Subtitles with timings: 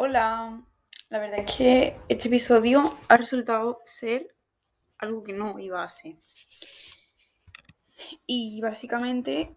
[0.00, 0.62] Hola,
[1.08, 4.32] la verdad es que este episodio ha resultado ser
[4.96, 6.14] algo que no iba a ser.
[8.24, 9.56] Y básicamente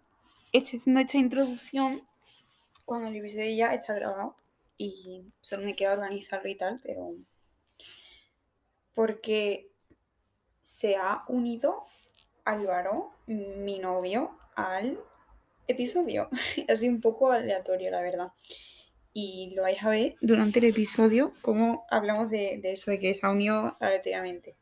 [0.51, 2.07] estoy haciendo esta introducción
[2.85, 4.35] cuando el episodio ya está grabado
[4.79, 7.13] y solo me queda organizarlo y tal, pero
[8.95, 9.69] porque
[10.63, 11.85] se ha unido
[12.45, 14.99] Álvaro, mi novio, al
[15.67, 16.29] episodio.
[16.67, 18.33] Así un poco aleatorio, la verdad
[19.13, 23.25] y lo vais a ver durante el episodio cómo hablamos de, eso, de que se
[23.25, 24.55] ha unido aleatoriamente.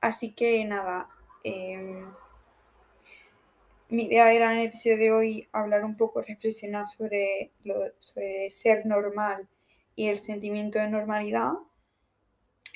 [0.00, 1.08] Así que nada,
[1.44, 2.12] em,
[3.88, 8.50] mi idea era en el episodio de hoy hablar un poco, reflexionar sobre, lo, sobre
[8.50, 9.48] ser normal
[9.94, 11.52] y el sentimiento de normalidad.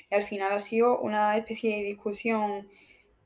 [0.09, 2.69] Y al final ha sido una especie de discusión,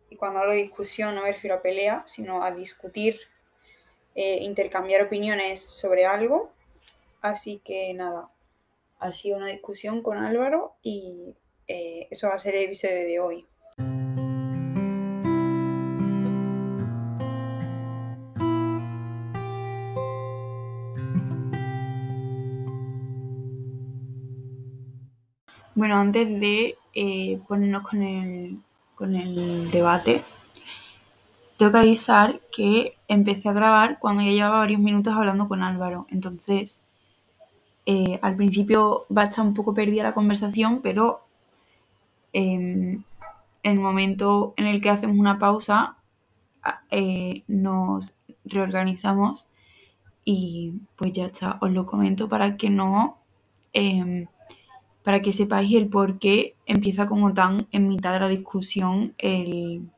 [0.09, 3.20] y cuando hablo de discusión no me refiero a pelea, sino a discutir,
[4.15, 6.51] eh, intercambiar opiniones sobre algo
[7.21, 8.31] Así que nada,
[8.99, 11.35] ha sido una discusión con Álvaro y
[11.67, 13.45] eh, eso va a ser el episodio de hoy.
[25.76, 28.60] Bueno, antes de eh, ponernos con el,
[28.95, 30.23] con el debate,
[31.57, 36.07] tengo que avisar que empecé a grabar cuando ya llevaba varios minutos hablando con Álvaro.
[36.10, 36.88] Entonces,
[37.85, 41.26] eh, al principio va a estar un poco perdida la conversación, pero
[42.34, 43.04] em,
[43.63, 45.98] en el momento en el que hacemos una pausa,
[46.91, 49.49] eh, nos reorganizamos
[50.23, 53.18] y pues ya está, os lo comento para que no,
[53.73, 54.27] em,
[55.04, 59.90] para que sepáis el por qué empieza como tan en mitad de la discusión el,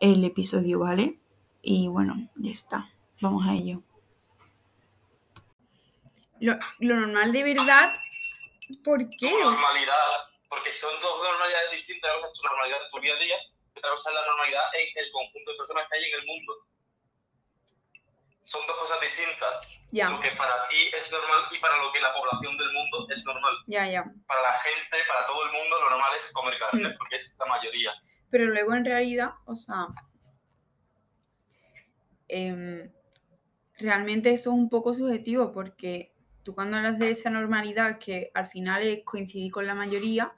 [0.00, 1.18] el episodio, ¿vale?
[1.62, 3.82] Y bueno, ya está, vamos a ello
[6.42, 7.94] lo, normal de verdad,
[8.84, 9.30] ¿por qué?
[9.30, 9.94] normalidad,
[10.48, 13.36] porque son dos normalidades distintas, una es tu normalidad en tu día a día,
[13.76, 16.66] otra cosa es la normalidad en el conjunto de personas que hay en el mundo.
[18.42, 19.80] Son dos cosas distintas.
[19.92, 20.10] Ya.
[20.10, 23.24] Lo que para ti es normal y para lo que la población del mundo es
[23.24, 23.54] normal.
[23.66, 24.04] Ya, ya.
[24.26, 26.98] Para la gente, para todo el mundo, lo normal es comer carne, mm.
[26.98, 27.92] porque es la mayoría.
[28.30, 29.86] Pero luego en realidad, o sea,
[32.28, 32.90] em,
[33.78, 36.11] realmente eso es un poco subjetivo porque
[36.42, 40.32] tú cuando hablas de esa normalidad que al final es coincidir con la mayoría,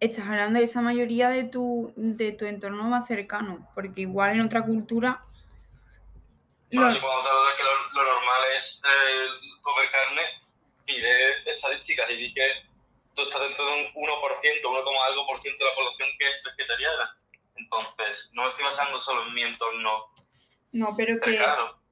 [0.00, 4.40] estás hablando de esa mayoría de tu, de tu entorno más cercano, porque igual en
[4.42, 5.22] otra cultura...
[6.70, 6.82] Lo...
[6.82, 10.22] cuando te que lo, normal es eh, comer carne,
[10.86, 12.48] de estadísticas y di que
[13.14, 16.42] tú estás dentro de un 1%, 1, algo por ciento de la población que es
[16.44, 17.16] vegetariana.
[17.56, 20.12] Entonces, no me estoy basando solo en mi entorno.
[20.72, 21.38] No, pero que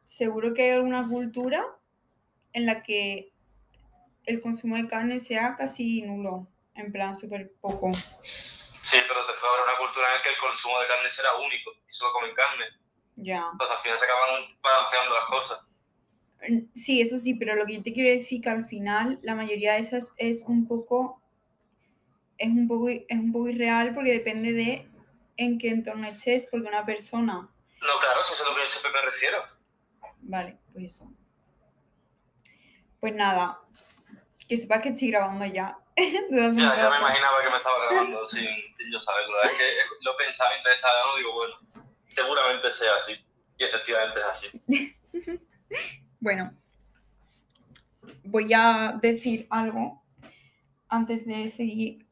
[0.04, 1.64] seguro que hay alguna cultura
[2.54, 3.32] en la que
[4.24, 7.92] el consumo de carne sea casi nulo, en plan súper poco.
[8.22, 11.72] Sí, pero después habrá una cultura en la que el consumo de carne será único
[11.88, 12.64] y solo comen carne.
[13.16, 13.48] Ya.
[13.52, 15.60] Entonces al final se acaban balanceando las cosas.
[16.74, 19.74] Sí, eso sí, pero lo que yo te quiero decir que al final la mayoría
[19.74, 21.20] de esas es un poco
[22.36, 24.88] es un poco es un poco irreal porque depende de
[25.36, 27.34] en qué entorno estés, porque una persona.
[27.34, 29.38] No, claro, eso es a lo que yo siempre me refiero.
[30.20, 31.10] Vale, pues eso.
[33.04, 33.60] Pues nada,
[34.48, 35.76] que sepas que estoy grabando ya.
[35.94, 39.42] ya, ya me imaginaba que me estaba grabando sin, sin yo saberlo.
[39.42, 39.64] Es que
[40.00, 41.54] lo pensaba mientras estaba grabando, digo, bueno,
[42.06, 43.12] seguramente sea así.
[43.58, 45.40] Y efectivamente es así.
[46.18, 46.54] bueno,
[48.22, 50.02] voy a decir algo
[50.88, 52.06] antes de seguir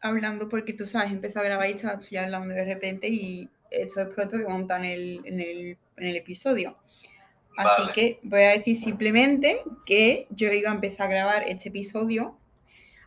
[0.00, 4.00] hablando, porque tú sabes, empezó a grabar y estaba ya hablando de repente y esto
[4.00, 6.76] es pronto que montan el, en, el, en el episodio.
[7.56, 12.36] Así que voy a decir simplemente que yo iba a empezar a grabar este episodio.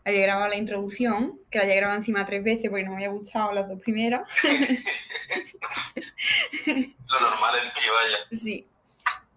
[0.06, 3.10] Había grabado la introducción, que la había grabado encima tres veces porque no me había
[3.10, 4.28] gustado las dos primeras.
[6.66, 8.18] Lo normal en ti, vaya.
[8.32, 8.68] Sí.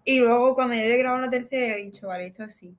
[0.03, 2.75] Y luego cuando ya había grabado la tercera, he dicho, vale, esto así.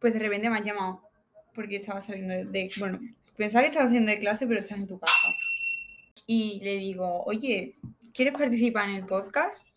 [0.00, 1.08] Pues de repente me han llamado
[1.54, 2.98] porque estaba saliendo de, bueno,
[3.36, 5.28] pensaba que estaba haciendo de clase, pero estás en tu casa.
[6.26, 7.76] Y le digo, oye,
[8.12, 9.68] ¿quieres participar en el podcast?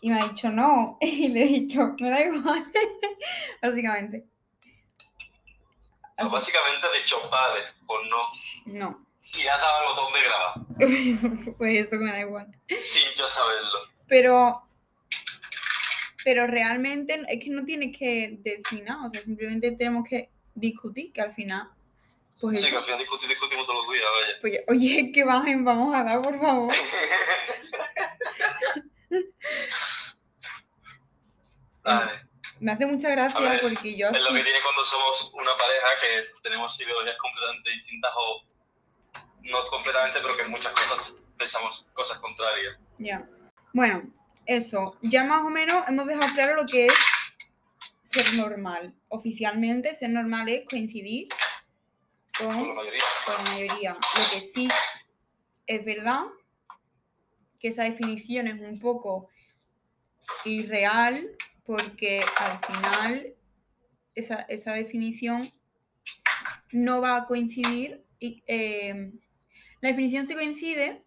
[0.00, 0.98] Y me ha dicho no.
[1.00, 2.64] Y le he dicho, me da igual.
[3.62, 4.24] Básicamente.
[6.16, 8.72] Pues básicamente ha dicho vale, pues no.
[8.72, 9.06] No.
[9.34, 11.54] Y ha dado el botón de grabar.
[11.58, 12.46] pues eso que me da igual.
[12.68, 13.78] Sin yo saberlo.
[14.06, 14.62] Pero.
[16.24, 19.04] Pero realmente es que no tienes que decir nada.
[19.04, 21.68] O sea, simplemente tenemos que discutir, que al final.
[22.40, 24.38] Pues sí, que al final discutir, discutimos todos los días, vaya.
[24.40, 26.74] Pues, oye, que bajen, vamos a dar, por favor.
[32.60, 36.28] Me hace mucha gracia porque yo Es lo que tiene cuando somos una pareja que
[36.42, 38.42] tenemos ideologías completamente distintas o
[39.42, 42.78] no completamente, pero que en muchas cosas pensamos cosas contrarias.
[42.98, 43.28] Ya.
[43.72, 44.02] Bueno,
[44.46, 44.96] eso.
[45.02, 46.94] Ya más o menos hemos dejado claro lo que es
[48.04, 48.94] ser normal.
[49.08, 51.28] Oficialmente, ser normal es coincidir
[52.38, 53.02] con, Con la mayoría.
[53.26, 53.92] con la mayoría.
[53.92, 54.68] Lo que sí
[55.66, 56.22] es verdad
[57.62, 59.28] que esa definición es un poco
[60.44, 61.30] irreal
[61.64, 63.34] porque al final
[64.16, 65.48] esa, esa definición
[66.72, 68.04] no va a coincidir.
[68.18, 69.12] Y, eh,
[69.80, 71.04] la definición sí coincide,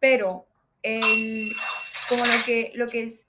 [0.00, 0.46] pero
[0.82, 1.54] el,
[2.08, 3.26] como lo que, lo que es...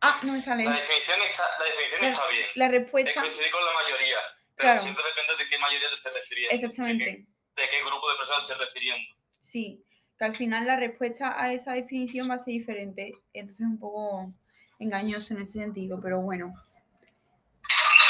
[0.00, 0.64] Ah, no me sale.
[0.64, 2.46] La definición está, la definición La- está bien.
[2.56, 3.20] La Es respuesta...
[3.20, 4.16] coincidir con la mayoría.
[4.56, 4.82] Pero Claro.
[4.82, 6.54] siempre depende de qué mayoría te estés refiriendo.
[6.54, 7.04] Exactamente.
[7.04, 7.16] De
[7.54, 9.14] qué, de qué grupo de personas te estés refiriendo.
[9.38, 9.84] Sí,
[10.22, 13.12] que al final la respuesta a esa definición va a ser diferente.
[13.32, 14.32] Entonces es un poco
[14.78, 16.54] engañoso en ese sentido, pero bueno.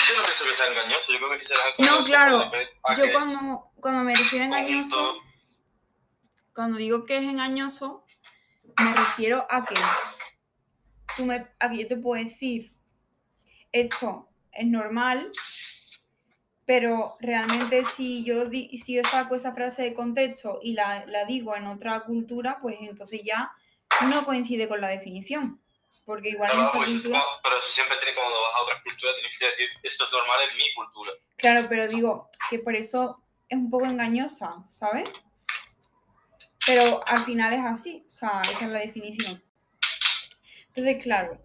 [0.09, 1.11] Yo no pienso que sea engañoso.
[1.11, 2.53] Yo creo que sí será No, claro.
[2.99, 5.15] Yo cuando, cuando me refiero a engañoso,
[6.55, 8.05] cuando digo que es engañoso,
[8.77, 9.75] me refiero a que
[11.17, 12.75] tú me, a que yo te puedo decir
[13.73, 15.33] esto es normal,
[16.65, 21.57] pero realmente si yo, si yo saco esa frase de contexto y la, la digo
[21.57, 23.53] en otra cultura, pues entonces ya
[24.07, 25.61] no coincide con la definición.
[26.05, 27.19] Porque igual en Claro, esa pues, cultura.
[27.19, 30.13] no, pero eso siempre tiene cuando vas a otras culturas, tienes que decir, esto es
[30.13, 31.13] normal en mi cultura.
[31.37, 35.09] Claro, pero digo que por eso es un poco engañosa, ¿sabes?
[36.67, 39.43] Pero al final es así, o sea, esa es la definición.
[40.69, 41.39] Entonces, claro,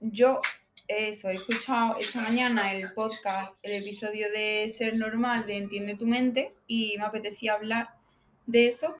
[0.00, 0.40] yo
[0.88, 6.06] eso, he escuchado esta mañana el podcast, el episodio de Ser Normal de Entiende tu
[6.06, 7.88] mente y me apetecía hablar
[8.46, 8.96] de eso.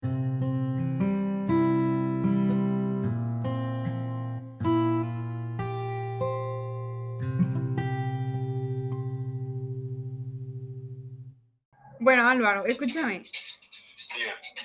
[12.01, 13.23] Bueno, Álvaro, escúchame.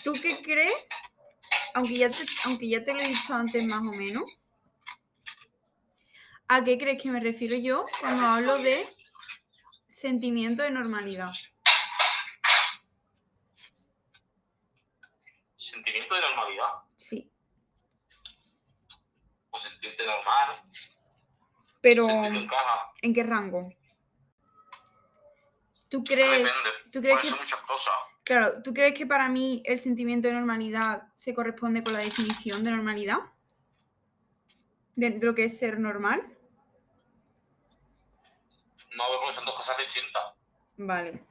[0.04, 0.74] ¿Tú qué crees?
[1.74, 4.39] Aunque ya, te, aunque ya te lo he dicho antes más o menos.
[6.52, 8.84] ¿A qué crees que me refiero yo cuando hablo de
[9.88, 11.32] sentimiento de normalidad?
[15.56, 16.70] Sentimiento de normalidad.
[16.96, 17.32] Sí.
[19.52, 20.64] O sentirte normal.
[21.82, 22.94] Pero en caja.
[23.04, 23.72] ¿en qué rango?
[25.88, 26.52] ¿Tú crees.
[26.92, 27.94] ¿tú crees que, ser muchas cosas.
[28.24, 32.64] claro, ¿tú crees que para mí el sentimiento de normalidad se corresponde con la definición
[32.64, 33.20] de normalidad?
[34.96, 36.38] De de lo que es ser normal.
[39.00, 40.22] No, porque son dos cosas distintas.
[40.78, 41.24] Vale.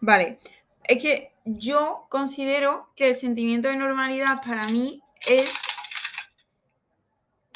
[0.00, 0.38] Vale.
[0.84, 5.48] Es que yo considero que el sentimiento de normalidad para mí es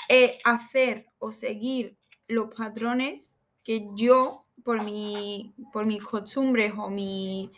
[0.08, 1.96] eh, hacer o seguir
[2.28, 7.50] los patrones que yo, por, mi, por mis costumbres o mi-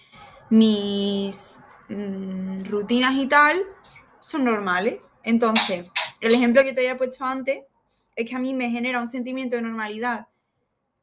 [0.51, 3.63] mis mm, rutinas y tal,
[4.21, 5.15] son normales.
[5.23, 5.87] Entonces,
[6.21, 7.65] el ejemplo que te había puesto antes
[8.17, 10.27] es que a mí me genera un sentimiento de normalidad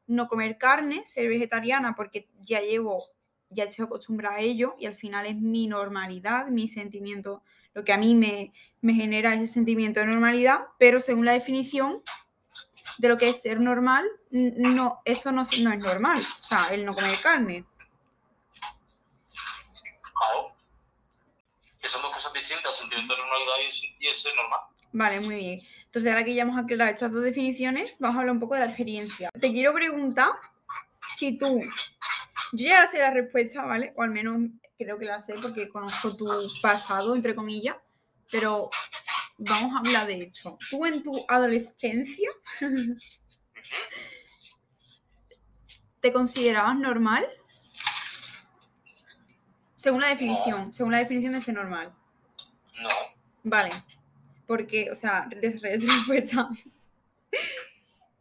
[0.06, 3.04] no comer carne, ser vegetariana, porque ya llevo,
[3.50, 7.42] ya estoy acostumbrada a ello y al final es mi normalidad, mi sentimiento,
[7.74, 12.02] lo que a mí me, me genera ese sentimiento de normalidad, pero según la definición
[12.98, 16.84] de lo que es ser normal, no, eso no, no es normal, o sea, el
[16.84, 17.64] no comer carne.
[20.00, 20.52] Claro.
[21.80, 24.60] Que son dos cosas distintas, el sentimiento de normalidad y el, y el ser normal.
[24.92, 25.60] Vale, muy bien.
[25.96, 28.60] Entonces, ahora que ya hemos aclarado estas dos definiciones, vamos a hablar un poco de
[28.60, 29.30] la experiencia.
[29.40, 30.28] Te quiero preguntar
[31.16, 31.62] si tú,
[32.52, 33.94] yo ya sé la respuesta, ¿vale?
[33.96, 36.28] O al menos creo que la sé porque conozco tu
[36.60, 37.76] pasado, entre comillas,
[38.30, 38.68] pero
[39.38, 40.58] vamos a hablar de esto.
[40.68, 42.28] Tú en tu adolescencia.
[46.00, 47.26] ¿te considerabas normal?
[49.74, 51.94] Según la definición, según la definición de ser normal.
[52.82, 52.90] No.
[53.44, 53.72] Vale.
[54.46, 56.48] Porque, o sea, desarrolla tu respuesta.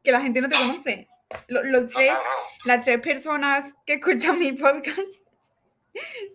[0.04, 1.08] que la gente no te conoce.
[1.48, 2.18] Lo- Los, tres,
[2.66, 5.00] las tres personas que escuchan mi podcast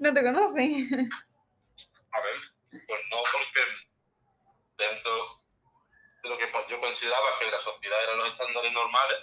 [0.00, 1.10] no te conocen.
[2.12, 2.34] A ver,
[2.70, 3.60] pues no porque
[4.78, 5.12] dentro
[6.22, 9.18] de lo que yo consideraba que la sociedad eran los estándares normales,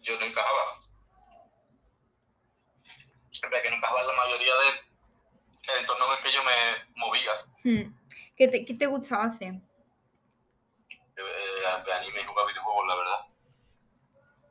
[0.00, 0.80] yo no encajaba.
[3.32, 6.54] Siempre que no encajaba en la mayoría de entornos en el que yo me
[6.94, 7.32] movía,
[7.64, 7.92] Hmm.
[8.36, 9.60] ¿Qué te, qué te gustaba hacer?
[11.16, 13.20] eh, anime y jugar videojuegos, la verdad.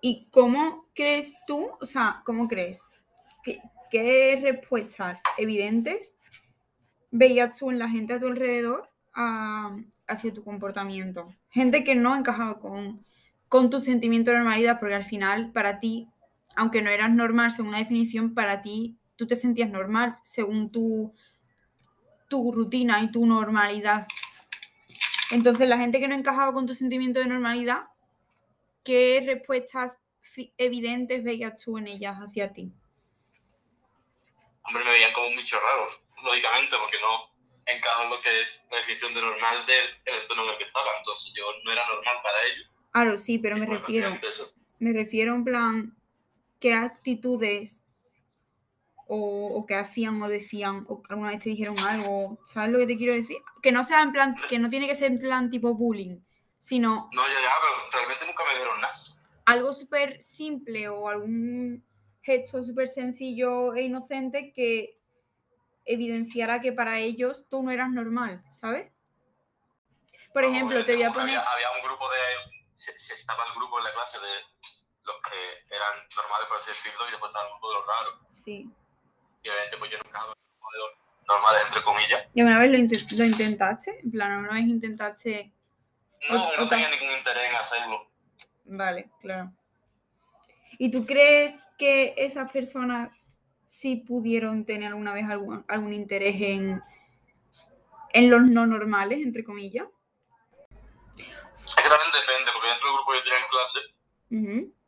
[0.01, 2.83] ¿Y cómo crees tú, o sea, cómo crees?
[3.43, 6.15] ¿Qué, qué respuestas evidentes
[7.11, 9.77] veías tú en la gente a tu alrededor a-
[10.07, 11.33] hacia tu comportamiento?
[11.49, 13.05] Gente que no encajaba con,
[13.49, 16.09] con tu sentimiento de normalidad, porque al final, para ti,
[16.55, 21.13] aunque no eras normal según la definición, para ti tú te sentías normal según tu,
[22.27, 24.07] tu rutina y tu normalidad.
[25.31, 27.85] Entonces, la gente que no encajaba con tu sentimiento de normalidad,
[28.83, 29.99] ¿qué respuestas
[30.57, 32.71] evidentes veías tú en ellas hacia ti?
[34.63, 35.87] Hombre, me veían como un bicho raro,
[36.23, 40.49] lógicamente, porque no encajo en lo que es la definición de normal del entorno en
[40.49, 40.87] el que estaba.
[40.97, 42.69] Entonces, yo no era normal para ellos.
[42.91, 44.17] Claro, sí, pero me refiero.
[44.79, 45.97] Me refiero en plan,
[46.59, 47.84] ¿qué actitudes
[49.07, 52.39] o, qué hacían o decían o alguna vez te dijeron algo?
[52.43, 53.37] ¿Sabes lo que te quiero decir?
[53.61, 56.19] Que no sea en plan, que no tiene que ser en plan tipo bullying,
[56.57, 57.09] sino.
[57.13, 58.93] No, ya, ya, pero realmente nunca me dieron nada.
[59.45, 61.85] Algo súper simple o algún
[62.21, 64.99] gesto súper sencillo e inocente que
[65.85, 68.91] evidenciara que para ellos tú no eras normal, ¿sabes?
[70.33, 71.37] Por ejemplo, te voy a poner.
[71.37, 72.17] había un grupo de
[72.73, 74.33] se, estaba el grupo en la clase de
[75.03, 78.13] los que eran normales, por así decirlo, y después estaba el grupo de los raros.
[78.31, 78.69] Sí.
[79.45, 80.25] Y obviamente pues yo nunca
[81.27, 82.27] normales, entre comillas.
[82.33, 83.99] ¿Y alguna vez lo, lo intentaste?
[84.03, 85.53] En plan, ¿alguna vez intentaste...?
[86.29, 88.11] No, no tenía ningún interés en hacerlo.
[88.65, 89.51] Vale, claro.
[90.79, 93.11] ¿Y tú crees que esas personas
[93.63, 96.81] sí pudieron tener alguna vez algún, algún interés en,
[98.13, 99.87] en los no normales, entre comillas?
[101.15, 103.79] Es que también depende, porque dentro del grupo que yo tenía en clase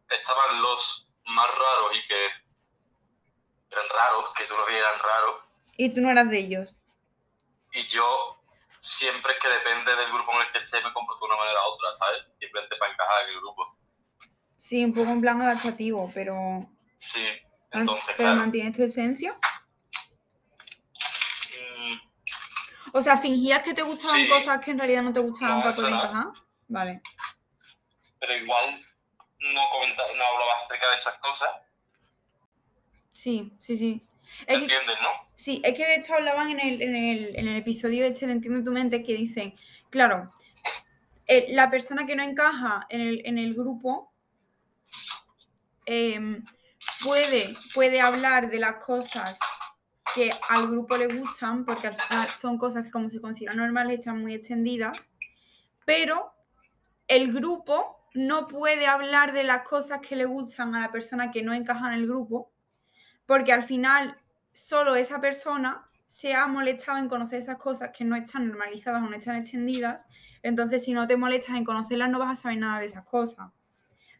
[0.10, 2.47] estaban los más raros y que
[3.78, 5.42] eran raros, que tú los eran raros.
[5.78, 6.78] Y tú no eras de ellos.
[7.74, 8.42] Y yo
[8.80, 11.74] siempre que depende del grupo en el que esté me comporto de una manera u
[11.74, 12.26] otra, ¿sabes?
[12.40, 13.78] Simplemente para encajar en el grupo.
[14.56, 16.68] Sí, un poco en plan adaptativo, pero...
[17.00, 17.26] Sí,
[17.72, 19.38] entonces, ¿Pero mantienes tu esencia?
[21.54, 21.98] Mm.
[22.94, 25.94] O sea, fingías que te gustaban cosas que en realidad no te gustaban para poder
[25.94, 26.26] encajar.
[26.68, 27.02] Vale.
[28.20, 28.80] Pero igual
[29.40, 31.50] no, comentaba, no hablaba acerca de esas cosas.
[33.18, 34.08] Sí, sí, sí.
[34.46, 35.10] ¿Entiendes, no?
[35.34, 38.34] Sí, es que de hecho hablaban en el, en el, en el episodio este de
[38.34, 39.56] Entiende tu mente que dicen,
[39.90, 40.32] claro,
[41.26, 44.14] eh, la persona que no encaja en el, en el grupo
[45.88, 46.46] em,
[47.04, 49.40] puede, puede hablar de las cosas
[50.14, 53.98] que al grupo le gustan, porque al final son cosas que como se consideran normales,
[53.98, 55.12] están muy extendidas,
[55.86, 56.34] pero
[57.08, 61.42] el grupo no puede hablar de las cosas que le gustan a la persona que
[61.42, 62.52] no encaja en el grupo,
[63.28, 64.18] porque al final
[64.54, 69.06] solo esa persona se ha molestado en conocer esas cosas que no están normalizadas o
[69.08, 70.08] no están extendidas,
[70.42, 73.52] entonces si no te molestas en conocerlas no vas a saber nada de esas cosas.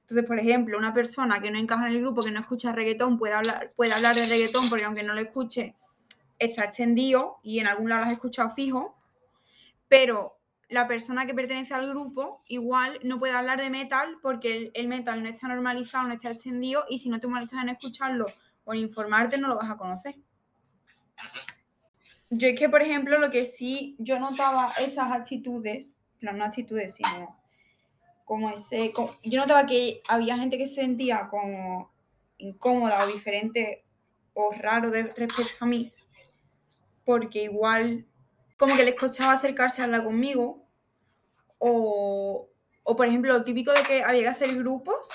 [0.02, 3.18] Entonces, por ejemplo, una persona que no encaja en el grupo, que no escucha reggaetón,
[3.18, 5.76] puede hablar, puede hablar de reggaetón porque aunque no lo escuche,
[6.40, 8.96] está extendido y en algún lado lo has escuchado fijo,
[9.88, 10.38] pero
[10.70, 15.24] la persona que pertenece al grupo igual no puede hablar de metal porque el, metal
[15.24, 18.28] no está normalizado, no está extendido y si no te molestas en escucharlo
[18.68, 20.16] o en informarte no lo vas a conocer.
[22.30, 27.40] Yo es que, por ejemplo, lo que sí yo notaba esas actitudes, no actitudes, sino
[28.26, 28.94] como ese,
[29.24, 31.90] yo notaba que había gente que se sentía como
[32.38, 33.86] incómoda o diferente
[34.34, 35.94] o raro de, respecto a mí,
[37.06, 38.06] porque igual
[38.58, 40.68] como que les costaba acercarse a hablar conmigo.
[41.60, 42.50] O,
[42.84, 45.10] por ejemplo, lo típico de que había que hacer grupos.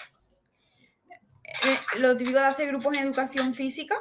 [1.65, 3.97] Eh, lo típico de hacer grupos en educación física,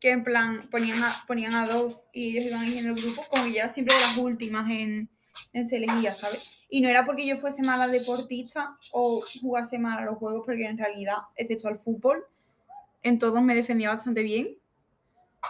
[0.00, 3.44] que en plan ponían a, ponían a dos y ellos iban eligiendo el grupo, como
[3.44, 5.08] que ya siempre de las últimas en,
[5.52, 6.64] en se elegía, ¿sabes?
[6.68, 10.66] Y no era porque yo fuese mala deportista o jugase mal a los juegos, porque
[10.66, 12.24] en realidad, excepto al fútbol,
[13.02, 14.56] en todos me defendía bastante bien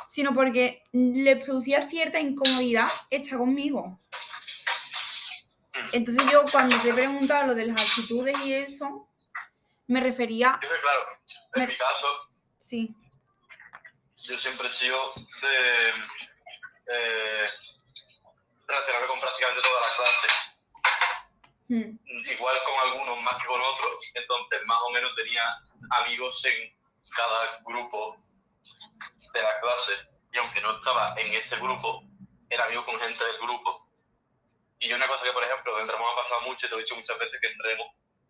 [0.06, 3.98] sino porque le producía cierta incomodidad estar conmigo.
[5.92, 9.03] Entonces yo cuando te he preguntado lo de las actitudes y eso,
[9.86, 10.58] me refería...
[10.60, 11.06] claro,
[11.54, 12.08] en mi caso...
[12.58, 12.94] Sí.
[14.16, 15.12] Yo siempre he sido
[15.42, 15.94] de...
[16.86, 17.48] Eh,
[18.66, 20.32] relacionarme con prácticamente todas las clases.
[21.68, 22.30] Hmm.
[22.30, 25.42] Igual con algunos más que con otros, entonces más o menos tenía
[25.90, 26.74] amigos en
[27.16, 28.16] cada grupo
[29.32, 29.92] de la clase
[30.32, 32.02] y aunque no estaba en ese grupo,
[32.50, 33.88] era amigo con gente del grupo.
[34.80, 36.96] Y una cosa que, por ejemplo, en Ramón ha pasado mucho, y te he dicho
[36.96, 37.86] muchas veces que entremos,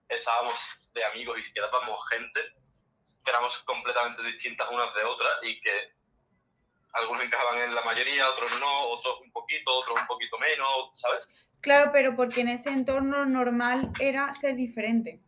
[0.09, 0.59] estábamos
[0.93, 2.41] de amigos y si quedábamos gente
[3.25, 5.93] que éramos completamente distintas unas de otras y que
[6.93, 11.27] algunos encajaban en la mayoría, otros no, otros un poquito, otros un poquito menos, ¿sabes?
[11.61, 15.25] Claro, pero porque en ese entorno normal era ser diferente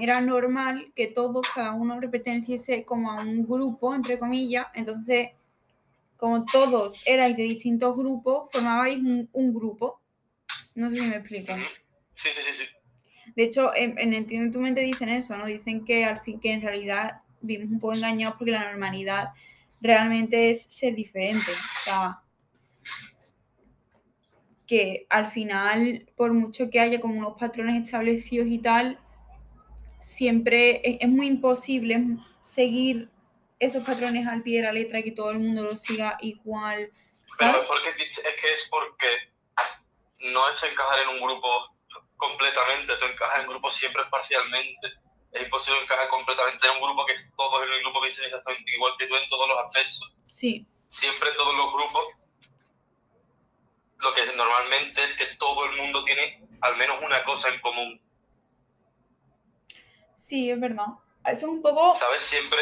[0.00, 5.30] era normal que todos, cada uno perteneciese como a un grupo, entre comillas, entonces,
[6.16, 10.00] como todos erais de distintos grupos, formabais un, grupo.
[10.74, 11.54] No sé si me explico.
[12.14, 12.64] Sí, sí, sí, sí.
[13.38, 15.46] De hecho, en, en Entiende tu mente dicen eso, ¿no?
[15.46, 19.28] Dicen que al fin que en realidad vivimos un poco engañados porque la normalidad
[19.80, 21.52] realmente es ser diferente.
[21.52, 22.18] O sea,
[24.66, 28.98] que al final, por mucho que haya como unos patrones establecidos y tal,
[30.00, 33.08] siempre es, muy imposible seguir
[33.60, 36.90] esos patrones al pie de la letra y que todo el mundo lo siga igual.
[37.38, 39.06] Pero porque, es que es porque
[40.32, 41.77] no es encajar en un grupo
[42.18, 44.92] completamente, tú encajas en grupos siempre parcialmente.
[45.32, 48.92] Es imposible encajar completamente en un grupo que todos en el grupo dicen exactamente igual
[48.98, 50.12] que tú en todos los aspectos.
[50.24, 50.66] Sí.
[50.86, 52.04] Siempre todos los grupos,
[53.98, 58.00] lo que normalmente es que todo el mundo tiene al menos una cosa en común.
[60.14, 60.86] Sí, es verdad.
[61.24, 61.94] Eso es un poco...
[61.96, 62.22] ¿Sabes?
[62.22, 62.60] Siempre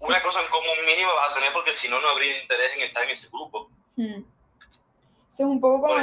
[0.00, 2.82] una cosa en común mínima vas a tener porque si no, no habría interés en
[2.82, 3.70] estar en ese grupo.
[3.96, 4.22] Hmm.
[5.36, 6.00] Eso es un poco como,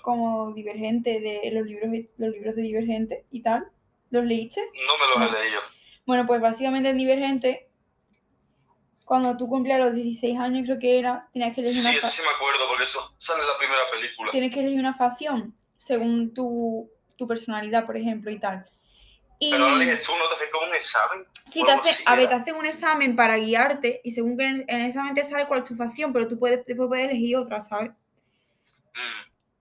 [0.00, 3.68] como Divergente, de los libros, los libros de Divergente y tal.
[4.10, 4.60] ¿Los leíste?
[4.60, 5.60] No me los he leído.
[6.06, 7.68] Bueno, pues básicamente en Divergente,
[9.04, 12.22] cuando tú cumplías los 16 años, creo que era, tenías que elegir una Sí, sí
[12.22, 14.30] me acuerdo, porque eso sale en la primera película.
[14.30, 18.70] Tienes que elegir una facción según tu, tu personalidad, por ejemplo, y tal.
[19.40, 21.26] Pero no lees tú, no te hacen como un examen.
[21.50, 24.64] Sí, te hace, a ver, te hacen un examen para guiarte y según que en
[24.68, 27.60] el, examen te sale cuál es tu facción, pero tú puedes, después puedes elegir otra,
[27.60, 27.90] ¿sabes?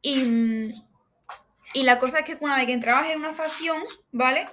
[0.01, 0.73] Y,
[1.73, 4.47] y la cosa es que una vez que entrabas en una facción, ¿vale?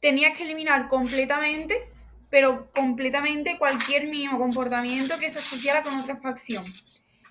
[0.00, 1.88] Tenías que eliminar completamente,
[2.30, 6.64] pero completamente cualquier mínimo comportamiento que se asociara con otra facción.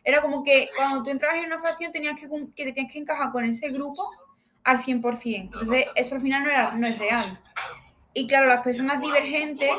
[0.04, 3.00] Era como que cuando tú entrabas en una facción tenías que, que te tenías que
[3.00, 4.10] encajar con ese grupo
[4.64, 5.36] al 100%.
[5.36, 7.40] Entonces, eso al final no, era, no es real.
[8.14, 9.72] Y claro, las personas divergentes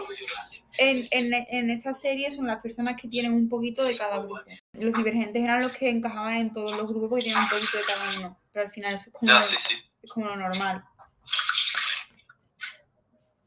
[0.79, 4.41] en, en, en, esta serie son las personas que tienen un poquito de cada grupo.
[4.73, 7.85] Los divergentes eran los que encajaban en todos los grupos porque tienen un poquito de
[7.85, 8.41] cada uno.
[8.53, 10.85] Pero al final eso es como, Es como lo normal.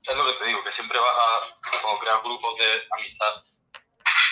[0.04, 2.66] Es lo que te digo, que siempre vas a crear grupos de
[2.98, 3.44] amistad.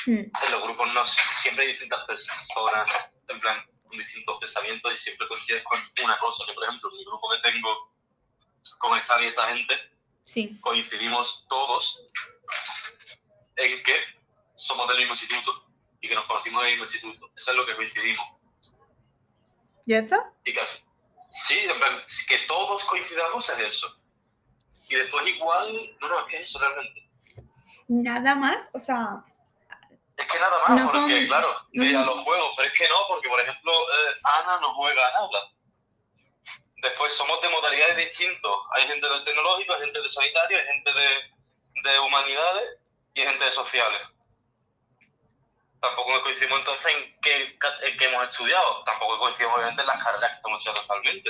[0.06, 0.46] Hmm.
[0.46, 5.28] En los grupos no siempre hay distintas personas, en plan, con distintos pensamientos y siempre
[5.28, 6.46] coincides con una cosa.
[6.46, 7.96] Que, por ejemplo, en el grupo que tengo
[8.80, 9.76] con esta y esta gente,
[10.22, 10.58] sí.
[10.62, 12.02] coincidimos todos
[13.58, 13.96] en que
[14.56, 15.66] somos del mismo instituto
[16.02, 17.32] y que nos conocimos del mismo instituto.
[17.36, 18.26] Eso es lo que coincidimos.
[19.86, 20.32] ¿Ya está?
[20.44, 20.62] Y que,
[21.32, 21.68] sí,
[22.28, 24.00] que todos coincidamos en eso.
[24.88, 27.10] Y después igual, no, no, es que eso realmente.
[27.88, 29.24] Nada más, o sea...
[30.18, 33.28] Es que nada más, porque claro, no a los juegos, pero es que no, porque
[33.28, 35.52] por ejemplo, eh, Ana no juega nada.
[36.82, 38.52] Después somos de modalidades distintas.
[38.76, 41.35] Hay gente del tecnológico, hay gente de sanitario, hay gente de,
[41.84, 42.80] de humanidades
[43.14, 44.02] y gente de sociales.
[45.82, 47.58] Tampoco coincidimos entonces en qué,
[47.88, 48.84] en qué hemos estudiado.
[48.86, 51.30] Tampoco coincidimos obviamente en las carreras que estamos estudiando actualmente.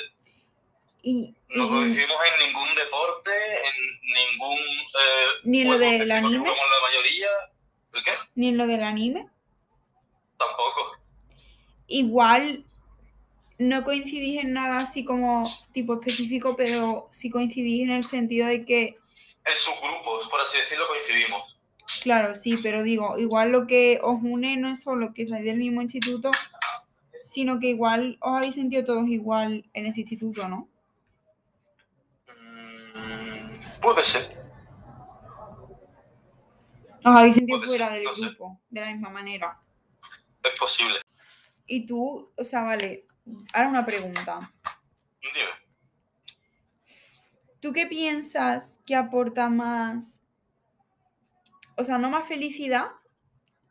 [1.01, 4.57] Y, no coincidimos en ningún deporte, en ningún...
[4.57, 6.47] Eh, Ni en lo del anime.
[6.47, 7.27] la mayoría.
[7.93, 8.11] ¿El qué?
[8.35, 9.27] Ni en lo del anime.
[10.37, 10.97] Tampoco.
[11.87, 12.65] Igual
[13.59, 18.65] no coincidís en nada así como tipo específico, pero sí coincidís en el sentido de
[18.65, 18.97] que...
[19.45, 21.59] En subgrupos, por así decirlo, coincidimos.
[22.01, 25.57] Claro, sí, pero digo, igual lo que os une no es solo que sois del
[25.57, 26.31] mismo instituto,
[27.21, 30.67] sino que igual os habéis sentido todos igual en ese instituto, ¿no?
[32.27, 34.29] Mm, puede ser.
[37.03, 39.59] Os habéis sentido fuera del grupo, de la misma manera.
[40.43, 41.01] Es posible.
[41.67, 43.05] Y tú, o sea, vale,
[43.53, 44.51] ahora una pregunta.
[45.21, 45.64] Dime.
[47.65, 50.21] ¿Tú qué piensas que aporta más
[51.77, 52.91] o sea, no más felicidad,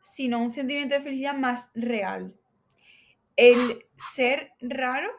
[0.01, 2.35] sino un sentimiento de felicidad más real.
[3.35, 5.09] El ser raro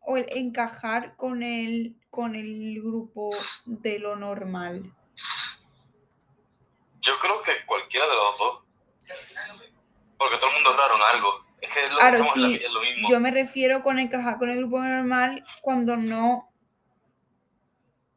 [0.00, 3.30] o el encajar con el, con el grupo
[3.64, 4.92] de lo normal.
[7.00, 8.64] Yo creo que cualquiera de los dos.
[10.18, 11.46] Porque todo el mundo es raro en algo.
[11.60, 13.08] Es que es lo, claro, sí, lo mismo.
[13.08, 16.49] Yo me refiero con encajar con el grupo normal cuando no.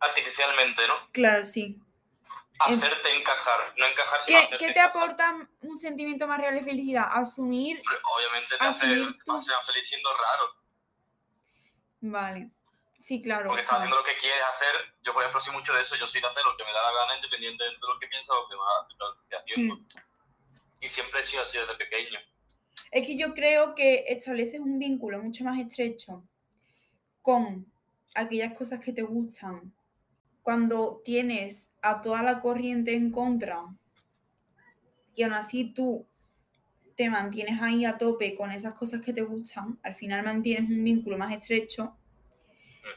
[0.04, 0.96] Artificialmente, ¿no?
[1.12, 1.80] Claro, sí.
[2.60, 7.08] Hacerte encajar, no encajar ¿Qué, ¿qué te aporta un sentimiento más real de felicidad?
[7.12, 7.82] Asumir.
[8.16, 8.86] Obviamente te hace,
[9.26, 9.48] tus...
[9.66, 10.56] feliz siendo raro.
[12.02, 12.52] Vale.
[13.00, 13.48] Sí, claro.
[13.48, 14.96] Porque estás haciendo lo que quieres hacer.
[15.02, 15.96] Yo, por ejemplo, soy mucho de eso.
[15.96, 18.34] Yo soy de hacer lo que me da la gana, independientemente de lo que piensa
[18.34, 19.76] o que me haciendo.
[19.76, 19.88] Mm.
[20.82, 22.20] Y siempre he sido así desde pequeño.
[22.92, 26.24] Es que yo creo que estableces un vínculo mucho más estrecho
[27.22, 27.66] con
[28.16, 29.74] aquellas cosas que te gustan
[30.44, 33.64] cuando tienes a toda la corriente en contra
[35.16, 36.06] y aún así tú
[36.96, 40.84] te mantienes ahí a tope con esas cosas que te gustan, al final mantienes un
[40.84, 41.98] vínculo más estrecho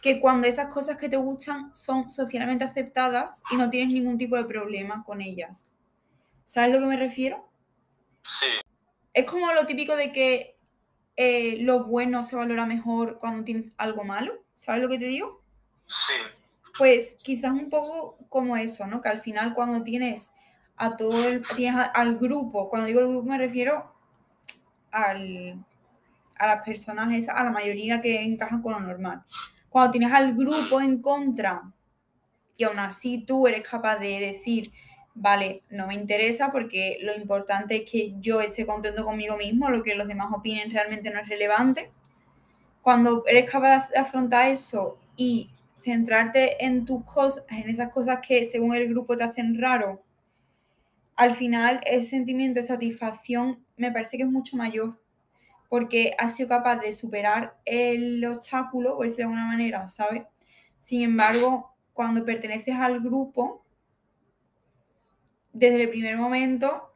[0.02, 4.36] que cuando esas cosas que te gustan son socialmente aceptadas y no tienes ningún tipo
[4.36, 5.70] de problema con ellas.
[6.42, 7.48] ¿Sabes a lo que me refiero?
[8.22, 8.46] Sí.
[9.14, 10.56] Es como lo típico de que
[11.16, 14.44] eh, lo bueno se valora mejor cuando tienes algo malo.
[14.54, 15.42] ¿Sabes lo que te digo?
[15.86, 16.14] Sí.
[16.78, 19.00] Pues quizás un poco como eso, ¿no?
[19.00, 20.32] Que al final cuando tienes
[20.76, 23.92] a todo el, tienes al grupo, cuando digo el grupo me refiero
[24.90, 25.64] al,
[26.36, 29.22] a las personas a la mayoría que encajan con lo normal.
[29.68, 31.62] Cuando tienes al grupo en contra
[32.56, 34.72] y aún así tú eres capaz de decir,
[35.14, 39.82] vale, no me interesa porque lo importante es que yo esté contento conmigo mismo, lo
[39.82, 41.90] que los demás opinen realmente no es relevante.
[42.82, 48.44] Cuando eres capaz de afrontar eso y centrarte en tus cosas, en esas cosas que
[48.44, 50.02] según el grupo te hacen raro,
[51.16, 54.98] al final ese sentimiento de satisfacción me parece que es mucho mayor
[55.68, 60.22] porque has sido capaz de superar el obstáculo, por decirlo de alguna manera, ¿sabes?
[60.78, 63.64] Sin embargo, cuando perteneces al grupo,
[65.52, 66.92] desde el primer momento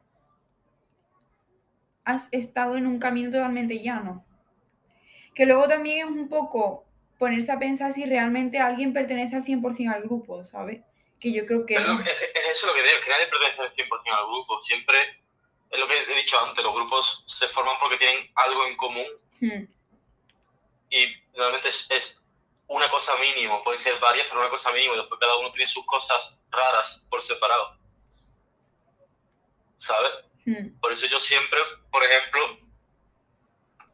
[2.03, 4.23] has estado en un camino totalmente llano.
[5.33, 6.85] Que luego también es un poco
[7.21, 10.81] ponerse a pensar si realmente alguien pertenece al 100% al grupo, ¿sabes?
[11.19, 11.79] Que yo creo que...
[11.79, 12.01] no.
[12.01, 12.17] es,
[12.51, 14.59] eso lo que digo, que nadie pertenece al 100% al grupo.
[14.59, 14.97] Siempre
[15.69, 19.05] es lo que he dicho antes, los grupos se forman porque tienen algo en común.
[19.39, 19.65] Hmm.
[20.89, 22.17] Y normalmente es,
[22.65, 25.67] una cosa mínima, pueden ser varias, pero una cosa mínima, y después cada uno tiene
[25.67, 27.77] sus cosas raras por separado.
[29.77, 30.11] ¿Sabes?
[30.45, 30.79] Hmm.
[30.79, 31.59] Por eso yo siempre,
[31.91, 32.57] por ejemplo,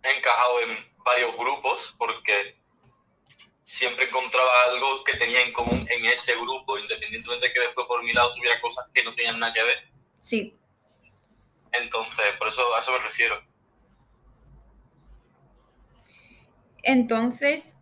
[0.04, 2.56] he encajado en varios grupos porque
[3.68, 8.02] siempre encontraba algo que tenía en común en ese grupo, independientemente de que después por
[8.02, 9.90] mi lado tuviera cosas que no tenían nada que ver.
[10.22, 10.58] Sí.
[11.74, 13.44] Entonces, por eso a eso me refiero.
[16.82, 17.76] Entonces,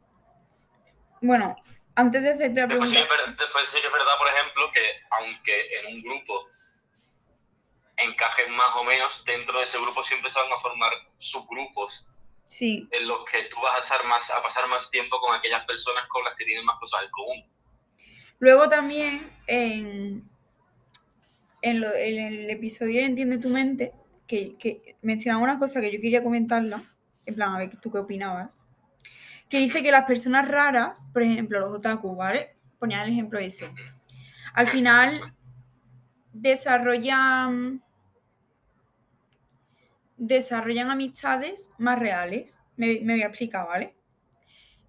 [1.22, 1.56] bueno,
[1.94, 3.00] antes de hacerte la pregunta...
[3.38, 6.50] Después sí, que es verdad, por ejemplo, que aunque en un grupo
[7.98, 12.08] encajen más o menos, dentro de ese grupo siempre se van a formar subgrupos.
[12.48, 12.88] Sí.
[12.92, 16.08] En los que tú vas a estar más, a pasar más tiempo con aquellas personas
[16.08, 17.46] con las que tienen más cosas en común.
[18.40, 20.30] Luego también en,
[21.62, 23.94] en, el episodio de Entiende tu mente,
[24.28, 26.84] que, que, mencionaba una cosa que yo quería comentarla,
[27.26, 28.68] en plan, a ver tú qué opinabas,
[29.50, 32.56] que dice que las personas raras, por ejemplo, los otaku, ¿vale?
[32.80, 33.72] Ponía el ejemplo ese.
[34.54, 35.34] Al final
[36.34, 37.85] desarrollan
[40.18, 42.62] desarrollan amistades más reales.
[42.78, 43.96] Me, me voy a explicar, ¿vale?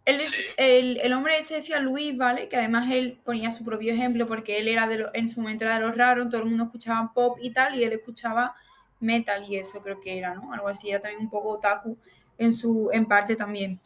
[0.06, 2.48] El, el, hombre este decía Luis, ¿vale?
[2.48, 5.74] Que además él ponía su propio ejemplo porque él era de en su momento era
[5.74, 8.54] de los raros, todo el mundo escuchaba pop y tal, y él escuchaba
[9.00, 10.52] metal y eso creo que era, ¿no?
[10.52, 11.98] Algo así, era también un poco otaku
[12.38, 13.80] en, su, en parte también.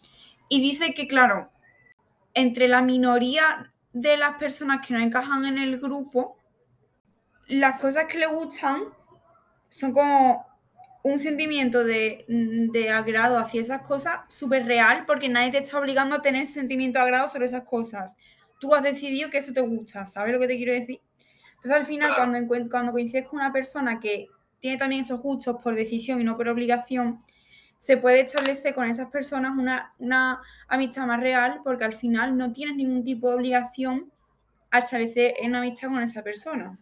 [0.50, 1.50] Y dice que, claro,
[2.34, 6.36] entre la minoría de las personas que no encajan en el grupo,
[7.46, 8.82] las cosas que le gustan
[9.70, 10.49] son como
[11.02, 16.16] un sentimiento de, de, agrado hacia esas cosas súper real porque nadie te está obligando
[16.16, 18.16] a tener ese sentimiento de agrado sobre esas cosas.
[18.58, 21.00] Tú has decidido que eso te gusta, ¿sabes lo que te quiero decir?
[21.56, 24.28] Entonces al final cuando, cuando coincides con una persona que
[24.60, 27.22] tiene también esos gustos por decisión y no por obligación,
[27.78, 32.52] se puede establecer con esas personas una, una amistad más real porque al final no
[32.52, 34.12] tienes ningún tipo de obligación
[34.70, 36.78] a establecer una amistad con esa persona.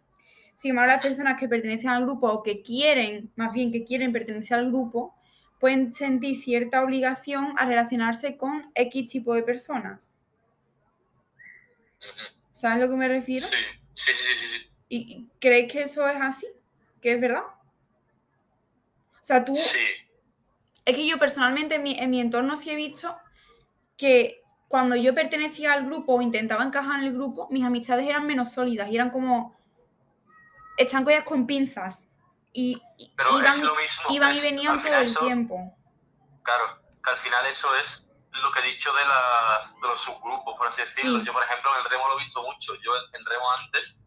[0.59, 4.12] Sin embargo, las personas que pertenecen al grupo o que quieren, más bien que quieren
[4.12, 5.14] pertenecer al grupo,
[5.61, 10.16] pueden sentir cierta obligación a relacionarse con X tipo de personas.
[12.51, 13.47] ¿Sabes a lo que me refiero?
[13.47, 13.55] Sí,
[13.94, 14.71] sí, sí, sí.
[14.88, 16.49] ¿Y crees que eso es así?
[17.01, 17.44] ¿Que es verdad?
[19.12, 19.55] O sea, tú...
[19.55, 19.79] Sí.
[20.85, 23.16] Es que yo personalmente en mi, en mi entorno sí he visto
[23.97, 28.27] que cuando yo pertenecía al grupo o intentaba encajar en el grupo, mis amistades eran
[28.27, 29.57] menos sólidas y eran como
[30.79, 32.09] están cogidas con pinzas
[32.53, 33.62] y, iban,
[34.09, 35.77] iban y venían todo el tiempo.
[36.43, 40.57] Claro, que al final eso es lo que he dicho de, la, de los subgrupos,
[40.57, 41.23] por así decirlo.
[41.25, 42.75] Yo, por ejemplo, en el remo lo he visto mucho.
[42.77, 43.99] Yo en remo antes,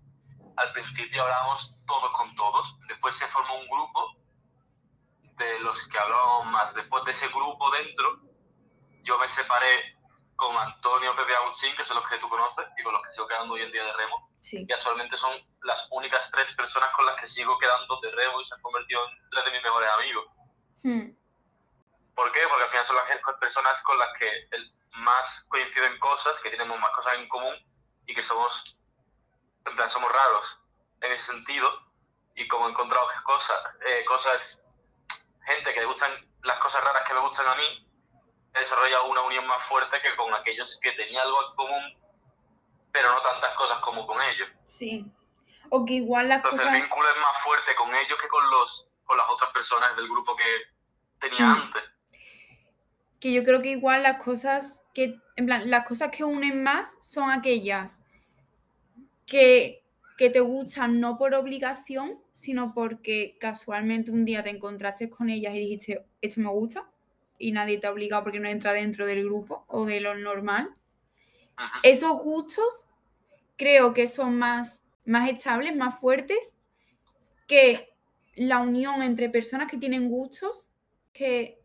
[0.56, 4.16] al principio hablábamos todos con todos, después se formó un grupo
[5.38, 6.74] de los que hablábamos más.
[6.74, 8.20] Después de ese grupo dentro,
[9.04, 9.98] yo me separé
[10.38, 13.28] con Antonio Pepe Agustín, que son los que tú conoces y con los que sigo
[13.28, 15.32] quedando hoy en día de remo y actualmente son
[15.64, 19.02] las únicas tres personas con las que sigo quedando de remo y se han convertido
[19.08, 20.26] en tres de mis mejores amigos.
[20.84, 21.10] Hmm.
[22.16, 22.40] ¿Por qué?
[22.48, 24.48] Porque al final son las personas con las que
[24.94, 27.56] más coinciden cosas, que tenemos más cosas en común
[28.06, 28.78] y que somos,
[29.66, 30.60] en plan, somos raros
[31.02, 31.70] en ese sentido.
[32.36, 34.64] Y como he encontrado cosas, eh, cosas,
[35.46, 36.12] gente que le gustan
[36.44, 37.88] las cosas raras que me gustan a mí,
[38.54, 42.01] he desarrollado una unión más fuerte que con aquellos que tenía algo en común,
[42.92, 44.50] pero no tantas cosas como con ellos.
[44.66, 45.06] Sí.
[45.70, 46.76] O que igual las Entonces cosas...
[46.76, 50.08] el vínculo es más fuerte con ellos que con los con las otras personas del
[50.08, 50.44] grupo que
[51.20, 51.62] tenía Mm.
[51.64, 51.84] antes.
[53.20, 56.98] que yo creo que igual las cosas que, en plan, las cosas que unen más
[57.02, 58.04] son aquellas
[59.28, 59.84] que,
[60.18, 65.54] que te gustan no por obligación, sino porque casualmente un día te encontraste con ellas
[65.54, 66.90] y dijiste, esto me gusta,
[67.38, 70.76] y nadie te ha obligado porque no entra dentro del grupo o de lo normal.
[71.84, 72.88] Esos gustos
[73.58, 76.58] creo que son más, más estables, más fuertes
[77.48, 77.90] que
[78.36, 80.72] la unión entre personas que tienen gustos
[81.14, 81.60] que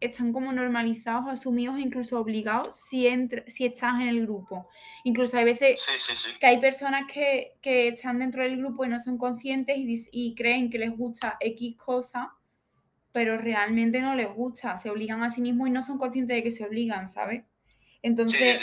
[0.00, 4.68] están como normalizados, asumidos e incluso obligados si, entra- si estás en el grupo.
[5.04, 6.30] Incluso hay veces Sí, sí, sí.
[6.38, 10.34] que hay personas que, que están dentro del grupo y no son conscientes y, y
[10.34, 12.34] creen que les gusta X cosa,
[13.12, 16.42] pero realmente no les gusta, se obligan a sí mismos y no son conscientes de
[16.42, 17.44] que se obligan, ¿sabes?
[18.02, 18.60] Entonces.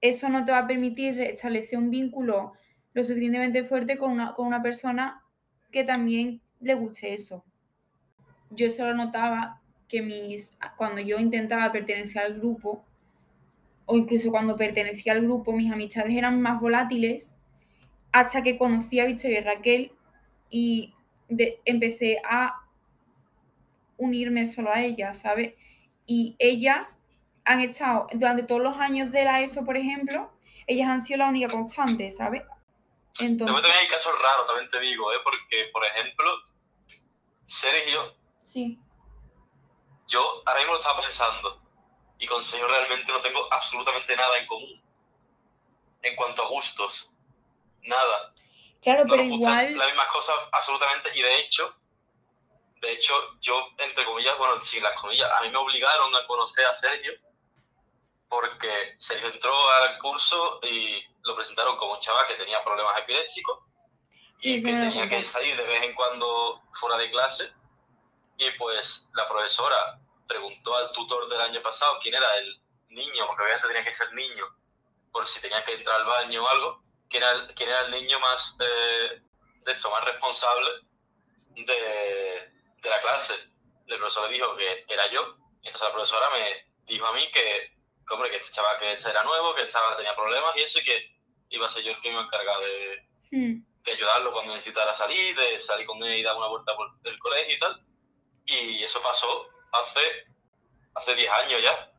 [0.00, 2.52] Eso no te va a permitir establecer un vínculo
[2.94, 5.22] lo suficientemente fuerte con una, con una persona
[5.70, 7.44] que también le guste eso.
[8.50, 12.84] Yo solo notaba que mis, cuando yo intentaba pertenecer al grupo,
[13.86, 17.34] o incluso cuando pertenecía al grupo, mis amistades eran más volátiles
[18.12, 19.92] hasta que conocí a Victoria y Raquel
[20.50, 20.94] y
[21.28, 22.66] de- empecé a
[23.96, 25.54] unirme solo a ellas, ¿sabes?
[26.06, 27.00] Y ellas
[27.44, 30.32] han estado, durante todos los años de la ESO, por ejemplo,
[30.66, 32.42] ellas han sido la única constante, ¿sabes?
[33.18, 35.18] Entonces, también hay casos raros, también te digo, ¿eh?
[35.24, 36.30] Porque, por ejemplo,
[37.46, 38.78] Sergio, sí,
[40.06, 41.62] yo ahora mismo lo estaba pensando
[42.18, 44.82] y con Sergio realmente no tengo absolutamente nada en común.
[46.02, 47.10] En cuanto a gustos,
[47.82, 48.32] nada.
[48.80, 51.74] claro, No pero igual, las mismas cosas absolutamente y de hecho,
[52.80, 56.64] de hecho, yo, entre comillas, bueno, sin las comillas, a mí me obligaron a conocer
[56.64, 57.12] a Sergio
[58.30, 63.58] porque Sergio entró al curso y lo presentaron como un chaval que tenía problemas epilépticos
[64.40, 67.52] Sí, y que tenía que salir de vez en cuando fuera de clase.
[68.38, 73.42] Y pues la profesora preguntó al tutor del año pasado quién era el niño, porque
[73.42, 74.46] obviamente tenía que ser niño,
[75.12, 77.90] por si tenía que entrar al baño o algo, quién era el, quién era el
[77.90, 79.20] niño más, eh,
[79.62, 80.70] de hecho, más responsable
[81.50, 83.34] de, de la clase.
[83.88, 87.76] El profesor le dijo que era yo, entonces la profesora me dijo a mí que,
[88.10, 90.80] que, hombre, que este chaval que este era nuevo, que estaba, tenía problemas y eso,
[90.80, 91.16] y que
[91.50, 94.54] iba a ser yo el que me iba a encargar de, Hmm, de ayudarlo cuando
[94.54, 97.82] necesitara salir, de salir con él y dar una vuelta por el colegio y tal.
[98.44, 100.00] Y eso pasó hace,
[100.94, 101.92] hace 10 años ya.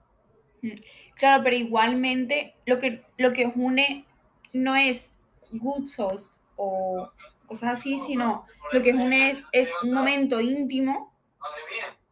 [1.16, 4.06] Claro, pero igualmente lo que, lo que une
[4.52, 5.14] no es
[5.52, 7.10] gustos o
[7.48, 11.16] cosas así, sino lo que une es, es un momento íntimo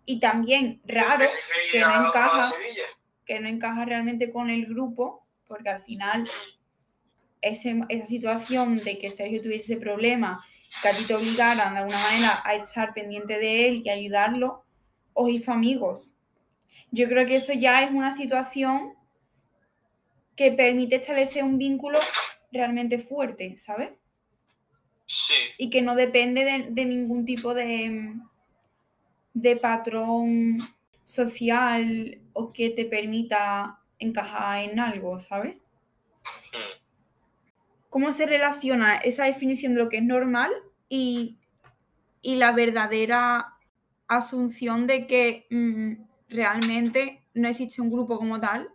[0.05, 1.25] y también raro
[1.71, 2.53] que no encaja,
[3.29, 6.27] que no encaja realmente con el grupo, porque al final
[7.41, 10.43] ese- esa situación de que Sergio tuviese ese problema,
[10.81, 14.63] que a ti te obligaran de alguna manera a estar pendiente de él y ayudarlo,
[15.13, 16.15] os hizo amigos.
[16.91, 18.93] Yo creo que eso ya es una situación
[20.35, 21.99] que permite establecer un vínculo
[22.51, 23.91] realmente fuerte, ¿sabes?
[25.07, 28.15] Sí, Y que no depende de, de ningún tipo de,
[29.33, 30.59] de patrón
[31.09, 35.55] social o que te permita encajar en algo, ¿sabes?
[35.55, 36.83] mm,
[37.89, 40.51] cómo se relaciona esa definición de lo que es normal
[40.87, 41.39] y,
[42.21, 43.55] y la verdadera
[44.07, 45.93] asunción de que mm,
[46.29, 48.69] realmente no existe un grupo como tal,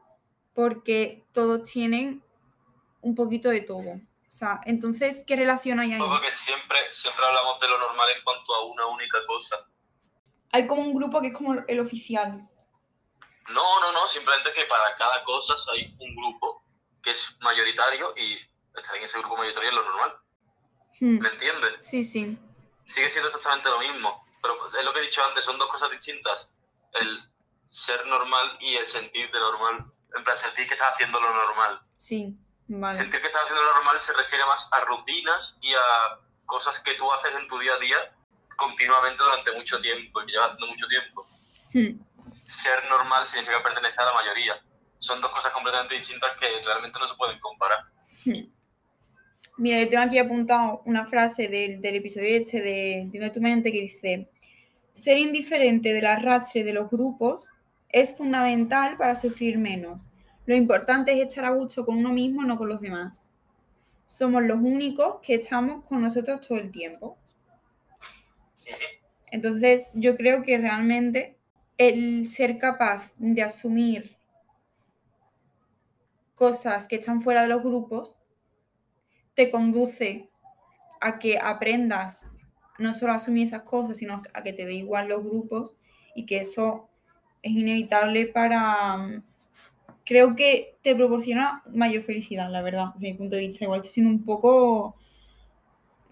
[0.55, 2.21] porque todos tienen
[3.01, 3.93] un poquito de todo.
[3.93, 6.01] O sea, entonces, ¿qué relación hay ahí?
[6.01, 9.57] porque siempre, siempre hablamos de lo normal en cuanto a una única cosa.
[10.55, 12.49] Hay como un grupo que es como el oficial.
[13.49, 16.63] No, no, no, simplemente que para cada cosa hay un grupo
[17.03, 18.35] que es mayoritario y
[18.79, 20.17] estar en ese grupo mayoritario es lo normal.
[21.01, 21.85] Hmm, ¿Me entiendes?
[21.85, 22.39] Sí, sí.
[22.85, 25.91] Sigue siendo exactamente lo mismo, pero es lo que he dicho antes, son dos cosas
[25.91, 26.49] distintas.
[26.93, 27.29] El
[27.71, 29.87] ser normal y el sentir de normal.
[30.17, 31.81] En plan, sentir que estás haciendo lo normal.
[31.97, 32.39] Sí,
[32.69, 32.97] vale.
[32.97, 36.95] Sentir que estás haciendo lo normal se refiere más a rutinas y a cosas que
[36.95, 38.15] tú haces en tu día a día
[38.57, 41.27] continuamente durante mucho tiempo y que llevas haciendo mucho tiempo.
[41.73, 42.05] Hmm,
[42.47, 44.55] Ser normal significa pertenecer a la mayoría.
[44.99, 47.79] Son dos cosas completamente distintas que realmente no se pueden comparar.
[48.25, 48.53] hmm.
[49.57, 53.71] Mira, yo tengo aquí apuntado una frase del, del episodio este de Entiende tu mente
[53.71, 54.29] que dice,
[54.93, 57.51] ser indiferente del arrastre de los grupos
[57.89, 60.09] es fundamental para sufrir menos.
[60.47, 63.31] Lo importante es estar a gusto con uno mismo, no con los demás.
[64.07, 67.17] Somos los únicos que estamos con nosotros todo el tiempo.
[69.31, 71.37] Entonces, yo creo que realmente
[71.79, 74.17] el ser capaz de asumir
[76.35, 78.19] cosas que están fuera de los grupos
[79.35, 80.29] te conduce
[81.01, 82.27] a que aprendas
[82.79, 85.79] no solo a asumir esas cosas, sino a que te dé igual los grupos
[86.15, 86.89] y que eso
[87.43, 89.23] es inevitable para...
[90.05, 93.65] Creo que te proporciona mayor felicidad, la verdad, desde mi punto de vista.
[93.65, 94.97] Igual estoy siendo un poco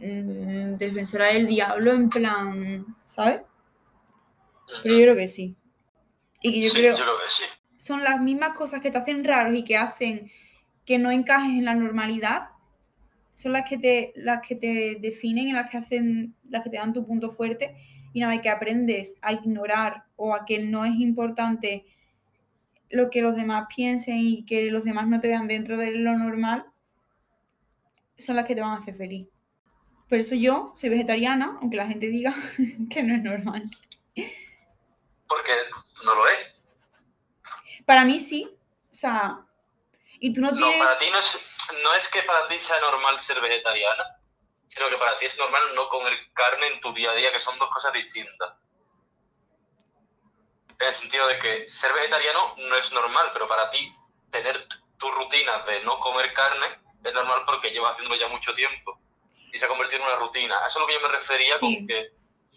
[0.02, 3.42] mmm, defensora del diablo en plan, ¿sabes?
[4.82, 5.56] Pero yo creo que sí.
[6.42, 7.44] Y que yo, Sí, creo, yo creo que sí.
[7.78, 10.30] son las mismas cosas que te hacen raros y que hacen
[10.86, 12.48] que no encajes en la normalidad,
[13.34, 16.78] son las que te, las que te definen y las que hacen, las que te
[16.78, 17.76] dan tu punto fuerte.
[18.14, 21.86] Y una vez que aprendes a ignorar o a que no es importante
[22.90, 26.16] lo que los demás piensen y que los demás no te vean dentro de lo
[26.16, 26.66] normal,
[28.16, 29.28] son las que te van a hacer feliz.
[30.12, 32.34] Por eso yo soy vegetariana, aunque la gente diga
[32.90, 33.62] que no es normal.
[35.26, 35.52] Porque
[36.04, 36.54] no lo es.
[37.86, 38.44] Para mí sí.
[38.44, 39.38] O sea,
[40.20, 40.84] y tú no No, tienes...
[40.84, 44.04] para ti no es, no es que para ti sea normal ser vegetariana,
[44.68, 47.40] sino que para ti es normal no comer carne en tu día a día, que
[47.40, 48.52] son dos cosas distintas.
[50.78, 53.96] En el sentido de que ser vegetariano no es normal, pero para ti
[54.30, 56.66] tener tu rutina de no comer carne
[57.02, 59.01] es normal porque llevas haciéndolo ya mucho tiempo
[59.52, 60.56] y se ha convertido en una rutina.
[60.66, 61.76] Eso es lo que yo me refería Sí.
[61.78, 62.08] con que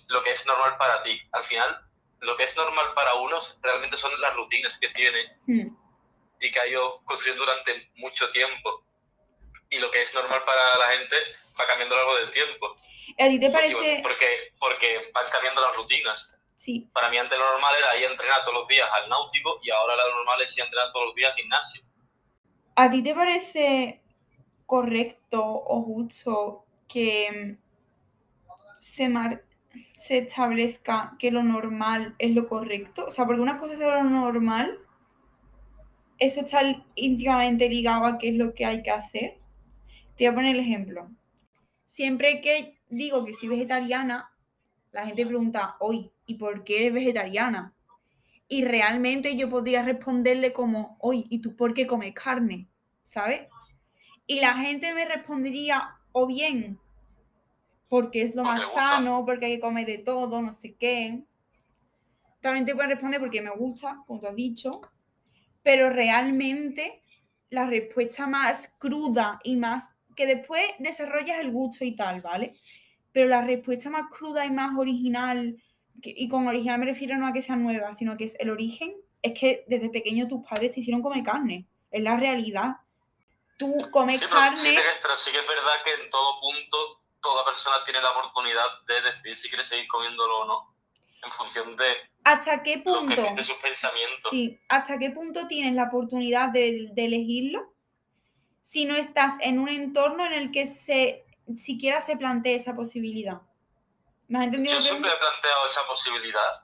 [0.08, 1.20] lo que es normal para ti.
[1.34, 1.82] Al final,
[2.20, 5.76] lo que es normal para unos realmente son las rutinas que tiene Hmm.
[6.40, 8.84] y que ha ido construyendo durante mucho tiempo.
[9.70, 11.16] Y lo que es normal para la gente
[11.60, 12.76] va cambiando a lo largo del tiempo.
[13.20, 14.00] ¿A ti te parece...?
[14.02, 16.30] Porque, porque van cambiando las rutinas.
[16.56, 16.90] Sí.
[16.94, 19.70] Para mí antes lo normal era ir a entrenar todos los días al náutico y
[19.72, 21.82] ahora lo normal es ir a entrenar todos los días al gimnasio.
[22.78, 24.02] ¿A ti te parece
[24.66, 27.58] correcto o justo que
[28.80, 29.44] se, mar-
[29.96, 33.06] se establezca que lo normal es lo correcto?
[33.08, 34.80] O sea, porque una cosa es lo normal,
[36.18, 36.62] eso está
[36.96, 39.40] íntimamente ligado a qué es lo que hay que hacer.
[40.16, 41.10] Te voy a poner el ejemplo.
[41.86, 44.32] Siempre que digo que soy vegetariana,
[44.92, 47.74] la gente pregunta, hoy, ¿y por qué eres vegetariana?
[48.48, 52.68] Y realmente yo podría responderle como, hoy, ¿y tú por qué comes carne?
[53.04, 53.48] ¿Sabes?
[54.28, 56.80] Y la gente me respondería, o bien,
[57.90, 61.24] porque es lo más sano, porque hay que comer de todo, no sé qué.
[62.42, 64.82] También te pueden responder porque me gusta, como tú has dicho,
[65.64, 67.02] pero realmente
[67.50, 72.54] la respuesta más cruda y más que después desarrollas el gusto y tal, ¿vale?
[73.12, 75.58] Pero la respuesta más cruda y más original,
[76.02, 78.50] que- y con original me refiero no a que sea nueva, sino que es el
[78.50, 81.68] origen, es que desde pequeño tus padres te hicieron comer carne.
[81.92, 82.78] Es la realidad.
[83.58, 84.56] Tú comes Sí, pero, carne.
[84.58, 88.12] sí que, pero sí que es verdad que en todo punto toda persona tiene la
[88.12, 90.76] oportunidad de decidir si quiere seguir comiéndolo o no,
[91.24, 93.22] en función de ¿Hasta qué punto?
[93.36, 94.30] de sus pensamientos.
[94.30, 97.74] Sí, ¿hasta qué punto tienes la oportunidad de, de elegirlo
[98.62, 103.42] si no estás en un entorno en el que se siquiera se plantee esa posibilidad?
[104.28, 106.64] ¿Me has entendido Yo siempre he planteado esa posibilidad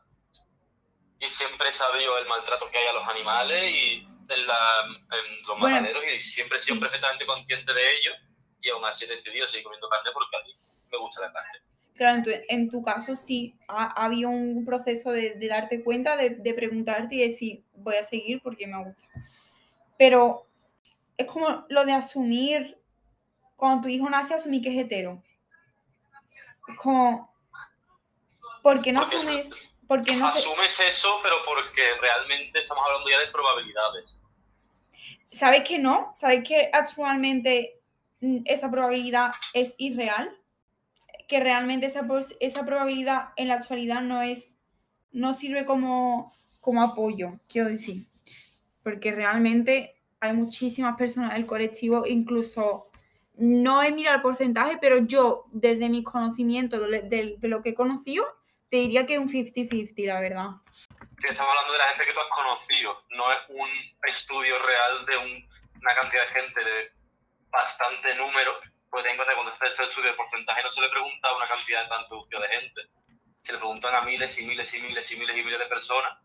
[1.19, 5.37] y siempre he sabido el maltrato que hay a los animales y en, la, en
[5.47, 6.81] los Bueno, mataderos y siempre he sido sí.
[6.81, 8.11] perfectamente consciente de ello
[8.61, 10.53] y aún así he decidido seguir comiendo carne porque a mí
[10.91, 11.59] me gusta la carne.
[11.95, 15.83] Claro, en tu, en tu caso sí, ha, ha habido un proceso de, de darte
[15.83, 19.07] cuenta, de, de preguntarte y decir, voy a seguir porque me gusta.
[19.97, 20.47] Pero
[21.17, 22.77] es como lo de asumir,
[23.55, 25.21] cuando tu hijo nace, asumir que es hetero.
[26.77, 27.31] Como,
[28.63, 29.51] ¿por qué no Porque asumes?
[29.87, 34.17] Porque no se, Asumes eso, pero porque realmente estamos hablando ya de probabilidades.
[35.31, 36.11] ¿Sabes que no?
[36.13, 37.79] ¿Sabes que actualmente
[38.19, 40.29] mm, esa probabilidad es irreal?
[41.27, 42.05] Que realmente esa,
[42.39, 44.57] esa probabilidad en la actualidad no es,
[45.13, 48.07] no sirve como, como apoyo, quiero decir.
[48.83, 52.91] Porque realmente hay muchísimas personas del colectivo, incluso
[53.37, 58.25] no he mirado el porcentaje, pero yo, desde mis conocimientos de lo que he conocido,
[58.69, 60.49] te diría que un 50-50, la verdad.
[61.21, 63.69] Que estamos hablando de la gente que tú has conocido, no es un
[64.03, 65.49] estudio real de un-
[65.81, 66.91] una cantidad de gente de
[67.49, 68.59] bastante número,
[68.89, 70.89] porque ten en cuenta que cuando se hace este estudio de porcentaje no se le
[70.89, 72.81] pregunta a una cantidad tan de gente,
[73.43, 76.17] se le preguntan a miles y miles y miles y miles y miles de personas,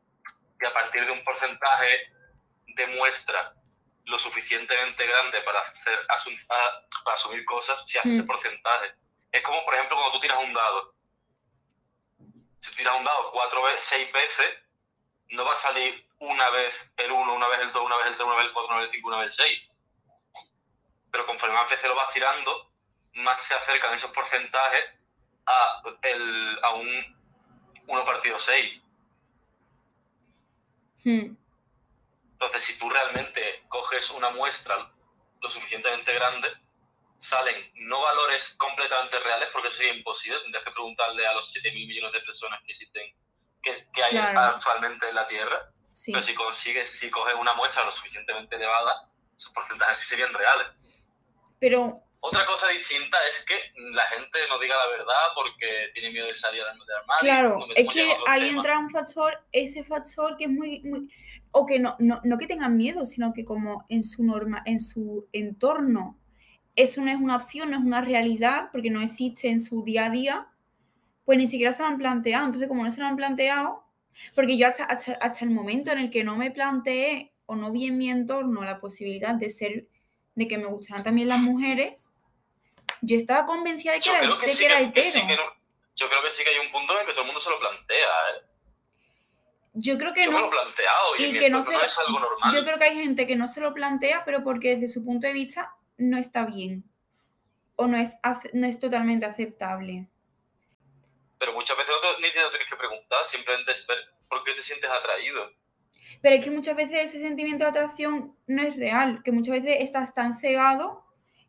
[0.60, 2.12] y a partir de un porcentaje
[2.68, 3.52] demuestra
[4.04, 8.26] lo suficientemente grande para, hacer, asum- para asumir cosas, se hace ese Mm.
[8.26, 8.94] porcentaje.
[9.32, 10.94] Es como, por ejemplo, cuando tú tiras un dado.
[12.60, 14.58] Si tiras un dado cuatro veces, seis veces,
[15.30, 18.14] no va a salir una vez el 1, una vez el 2, una vez el
[18.16, 19.70] 3, una vez el 4, una vez el 5, una vez el 6.
[21.10, 22.70] Pero conforme más veces lo vas tirando,
[23.14, 24.84] más se acercan esos porcentajes
[25.46, 27.16] a, el, a un
[27.86, 28.82] 1 partido 6.
[31.04, 31.36] Hmm.
[32.32, 34.92] Entonces, si tú realmente coges una muestra
[35.40, 36.52] lo suficientemente grande,
[37.18, 41.72] salen no valores completamente reales, porque eso sería imposible, tendrías que preguntarle a los 7
[41.72, 43.14] mil millones de personas que existen,
[43.62, 45.70] que, que hay actualmente en la Tierra,
[46.06, 50.68] pero si consigues, si coges una muestra lo suficientemente elevada, esos porcentajes sí serían reales.
[51.58, 52.02] Pero...
[52.20, 53.54] Otra cosa distinta es que
[53.92, 57.20] la gente no diga la verdad porque tiene miedo de salir del armario.
[57.20, 61.08] Claro, es que ahí entra un factor, ese factor que es muy, muy
[61.52, 64.80] o que no, no, no, que tengan miedo, sino que como en su norma, en
[64.80, 66.18] su entorno
[66.76, 70.06] eso no es una opción, no es una realidad, porque no existe en su día
[70.06, 70.46] a día,
[71.26, 72.46] pues ni siquiera se lo han planteado.
[72.46, 73.84] Entonces, como no se lo han planteado,
[74.34, 77.88] porque yo hasta, hasta, el momento en el que no me planteé o no vi
[77.88, 79.86] en mi entorno la posibilidad de ser,
[80.34, 82.12] de que me gustaran también las mujeres,
[83.02, 85.54] yo estaba convencida de que, era, de que, era hetero.
[85.96, 87.50] yo creo que sí que hay un punto en el que todo el mundo se
[87.50, 88.46] lo plantea, ¿eh?
[89.78, 90.38] Yo creo que yo no.
[90.38, 92.54] Me lo he planteado y, que no, es algo normal.
[92.54, 95.26] Yo creo que hay gente que no se lo plantea, pero porque desde su punto
[95.26, 96.84] de vista no está bien
[97.74, 98.16] o no es,
[98.54, 100.08] no es totalmente aceptable.
[101.38, 103.86] Pero muchas veces no ni te lo tienes que preguntar, simplemente es
[104.28, 105.52] por qué te sientes atraído.
[106.22, 109.78] Pero es que muchas veces ese sentimiento de atracción no es real, que muchas veces
[109.80, 111.04] estás tan cegado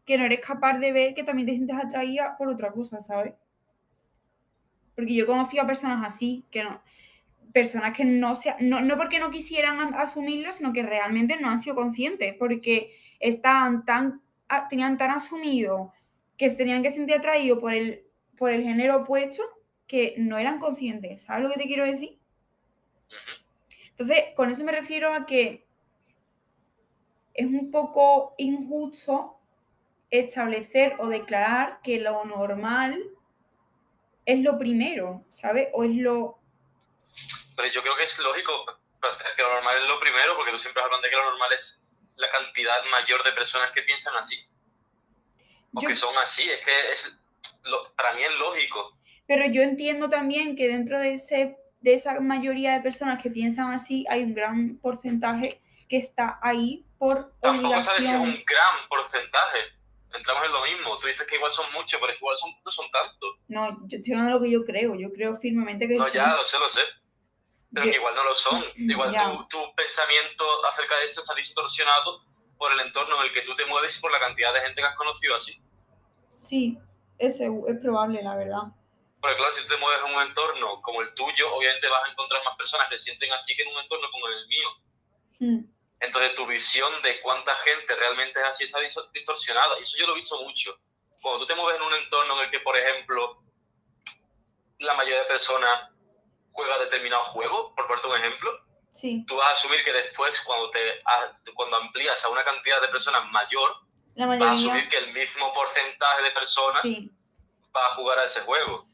[0.06, 3.34] que no eres capaz de ver que también te sientes atraída por otra cosa, ¿sabes?
[4.96, 6.82] Porque yo he conocido a personas así, que no,
[7.54, 11.60] personas que no, sea, no, no porque no quisieran asumirlo, sino que realmente no han
[11.60, 14.22] sido conscientes, porque estaban tan
[14.70, 15.94] tenían tan asumido
[16.38, 18.06] que se tenían que sentir atraídos por el,
[18.38, 19.44] por el género opuesto
[19.88, 21.24] que no eran conscientes.
[21.24, 22.18] ¿Sabes lo que te quiero decir?
[23.90, 25.66] Entonces, con eso me refiero a que
[27.34, 29.40] es un poco injusto
[30.10, 33.04] establecer o declarar que lo normal
[34.26, 35.70] es lo primero, ¿sabes?
[35.74, 36.40] O es lo...
[37.56, 38.66] Pero yo creo que es lógico
[39.36, 41.82] que lo normal es lo primero, porque tú siempre hablas de que lo normal es
[42.16, 44.48] la cantidad mayor de personas que piensan así.
[45.74, 47.18] O que son así, es que es,
[47.96, 48.97] para mí es lógico.
[49.28, 53.72] Pero yo entiendo también que dentro de, ese, de esa mayoría de personas que piensan
[53.72, 57.84] así, hay un gran porcentaje que está ahí por Tampoco obligación.
[57.84, 59.60] sabes si es un gran porcentaje.
[60.16, 60.98] Entramos en lo mismo.
[60.98, 63.36] Tú dices que igual son muchos, pero es que igual son, no son tantos.
[63.50, 64.96] No, yo estoy hablando de lo que yo creo.
[64.96, 66.82] Yo creo firmemente que No, ya, lo sé, lo sé.
[67.74, 68.64] Pero que igual no lo son.
[68.78, 72.24] Mm, igual tu, tu, pensamiento acerca de esto está distorsionado
[72.58, 74.82] por el entorno en el que tú te mueves y por la cantidad de gente
[74.82, 75.62] que has conocido así.
[76.34, 76.80] Sí,
[77.18, 78.64] ese es probable, la verdad.
[79.28, 82.12] Porque claro, si tú te mueves en un entorno como el tuyo, obviamente vas a
[82.12, 84.70] encontrar más personas que sienten así que en un entorno como el mío.
[85.40, 85.60] Hmm.
[86.00, 88.80] Entonces tu visión de cuánta gente realmente es así está
[89.14, 89.78] distorsionada.
[89.80, 90.80] Y eso yo lo he visto mucho.
[91.22, 93.44] Cuando tú te mueves en un entorno en el que, por ejemplo,
[94.80, 95.90] la mayoría de personas
[96.54, 98.62] juega determinado juego, por ponerte un ejemplo,
[98.92, 99.26] sí.
[99.28, 101.04] tú vas a asumir que después, cuando, te,
[101.54, 103.76] cuando amplías a una cantidad de personas mayor,
[104.16, 106.82] vas a asumir que el mismo porcentaje de personas
[107.76, 108.87] va a jugar a ese juego,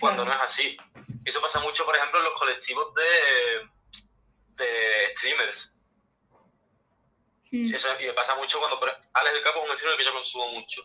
[0.00, 0.76] cuando no es así.
[1.24, 3.68] Eso pasa mucho, por ejemplo, en los colectivos de,
[4.56, 5.72] de streamers.
[7.52, 8.80] Eso, y me pasa mucho cuando
[9.12, 10.82] Alex del Capo es un streamer que yo consumo mucho.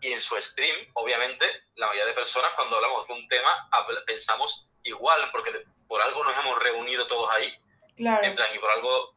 [0.00, 1.46] Y en su stream, obviamente,
[1.76, 3.68] la mayoría de personas, cuando hablamos de un tema,
[4.06, 7.54] pensamos igual, porque por algo nos hemos reunido todos ahí.
[7.96, 8.24] Claro.
[8.24, 9.14] En plan, y por algo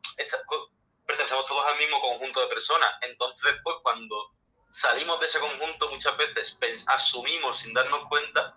[1.06, 2.89] pertenecemos todos al mismo conjunto de personas.
[3.02, 4.32] Entonces, después, cuando
[4.72, 8.56] salimos de ese conjunto, muchas veces asumimos sin darnos cuenta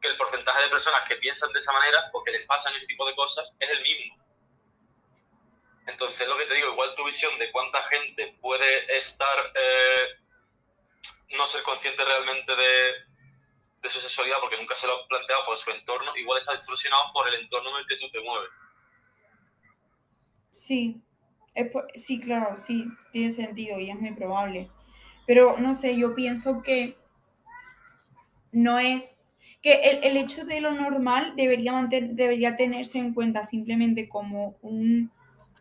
[0.00, 2.86] que el porcentaje de personas que piensan de esa manera o que les pasan ese
[2.86, 4.16] tipo de cosas es el mismo.
[5.86, 10.06] Entonces, lo que te digo, igual tu visión de cuánta gente puede estar, eh,
[11.36, 12.92] no ser consciente realmente de,
[13.82, 17.12] de su sexualidad porque nunca se lo ha planteado por su entorno, igual está distorsionado
[17.12, 18.50] por el entorno en el que tú te mueves.
[20.50, 21.02] Sí,
[21.94, 24.70] sí, claro, sí, tiene sentido y es muy probable.
[25.26, 26.96] Pero no sé, yo pienso que
[28.52, 29.19] no es
[29.62, 35.10] que el, el hecho de lo normal debería, debería tenerse en cuenta simplemente como un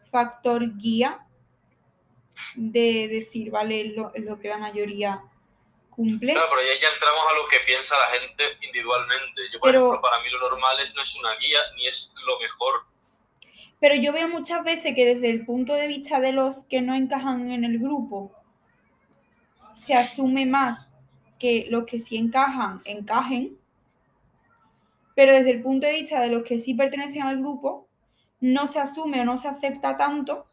[0.10, 1.20] factor guía
[2.56, 5.22] de decir, vale, lo, lo que la mayoría
[6.00, 9.41] Claro, pero ya, entramos a lo que piensa la gente individualmente.
[9.52, 12.86] Yo, por ejemplo, para mí lo normal no es una guía ni es lo mejor.
[13.82, 16.95] Pero yo veo muchas veces que desde el punto de vista de los que no
[16.95, 18.32] encajan en el grupo,
[19.74, 20.89] se asume más
[21.38, 23.58] que los que sí encajan, encajen,
[25.20, 27.89] pero desde el punto de vista de los que sí pertenecen al grupo,
[28.39, 30.49] no se asume o no se acepta tanto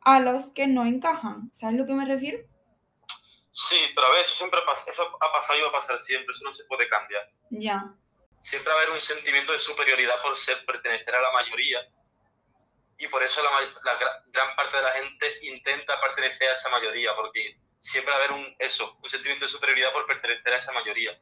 [0.00, 1.52] a los que no encajan.
[1.52, 2.38] ¿Sabes a lo que me refiero?
[3.50, 6.30] Sí, pero a ver, eso siempre pasa, eso ha pasado y va a pasar siempre,
[6.30, 7.28] eso no se puede cambiar.
[7.50, 7.92] Ya.
[8.42, 11.80] Siempre va a haber un sentimiento de superioridad por ser pertenecer a la mayoría.
[12.96, 17.12] y por eso la, la, gran parte de la gente intenta pertenecer a esa mayoría,
[17.16, 20.70] porque siempre va a haber un, eso, un sentimiento de superioridad por pertenecer a esa
[20.70, 21.20] mayoría.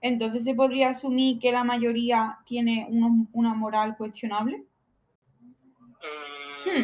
[0.00, 2.86] Entonces, ¿se podría asumir que la mayoría tiene
[3.32, 4.64] una moral cuestionable?
[6.64, 6.80] Hmm.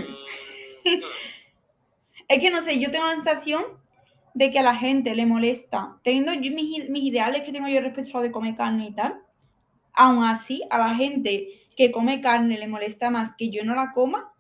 [0.84, 1.00] Hmm.
[2.28, 3.62] es que no sé, yo tengo la sensación
[4.34, 8.18] de que a la gente le molesta, teniendo mis, mis ideales que tengo yo respecto
[8.18, 9.20] a de comer carne y tal,
[9.92, 13.92] aún así, a la gente que come carne le molesta más que yo no la
[13.92, 14.32] coma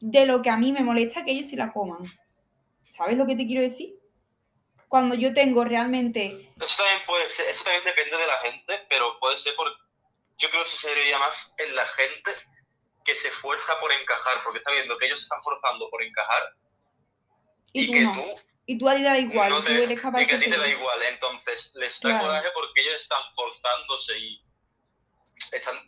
[0.00, 2.04] de lo que a mí me molesta que ellos sí la coman.
[2.86, 3.94] ¿Sabes lo que te quiero decir?
[4.90, 6.50] Cuando yo tengo realmente...
[6.60, 9.68] Eso también puede ser, eso también depende de la gente, pero puede ser por...
[10.36, 12.32] Yo creo que eso se debería más en la gente
[13.04, 16.42] que se esfuerza por encajar, porque está viendo que ellos se están forzando por encajar
[17.72, 18.42] y, tú que tú...
[18.66, 20.58] Y tú a ti te da igual, tú eres capaz y que a ti te
[20.58, 24.42] da igual, entonces les da coraje porque ellos están forzándose y
[25.52, 25.78] están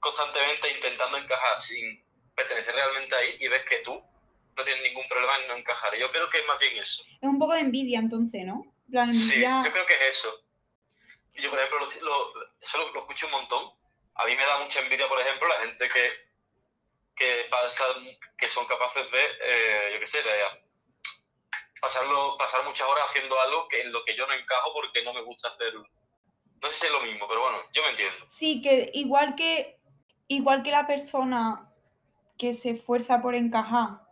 [0.00, 2.04] constantemente intentando encajar sin
[2.36, 4.04] pertenecer realmente ahí y ves que tú
[4.58, 5.96] no tienes ningún problema en no encajar.
[5.96, 7.02] Yo creo que es más bien eso.
[7.20, 8.64] Es un poco de envidia entonces, ¿no?
[9.10, 10.44] Sí, yo creo que es eso.
[11.36, 13.72] Yo, por ejemplo, lo, eso lo, escucho un montón.
[14.16, 16.10] A mí me da mucha envidia, por ejemplo, la gente que,
[17.14, 17.84] que, pasa,
[18.36, 20.30] que son capaces de, eh, yo qué sé, de
[21.80, 25.14] pasarlo, pasar muchas horas haciendo algo que, en lo que yo no encajo porque no
[25.14, 25.86] me gusta hacerlo.
[26.60, 28.26] No sé si es lo mismo, pero bueno, yo me entiendo.
[28.28, 29.78] Sí, que igual que,
[30.26, 31.72] igual que la persona
[32.36, 34.07] que se esfuerza por encajar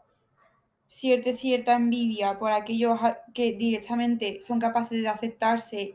[0.86, 2.98] cierta, cierta envidia por aquellos
[3.34, 5.94] que directamente son capaces de aceptarse,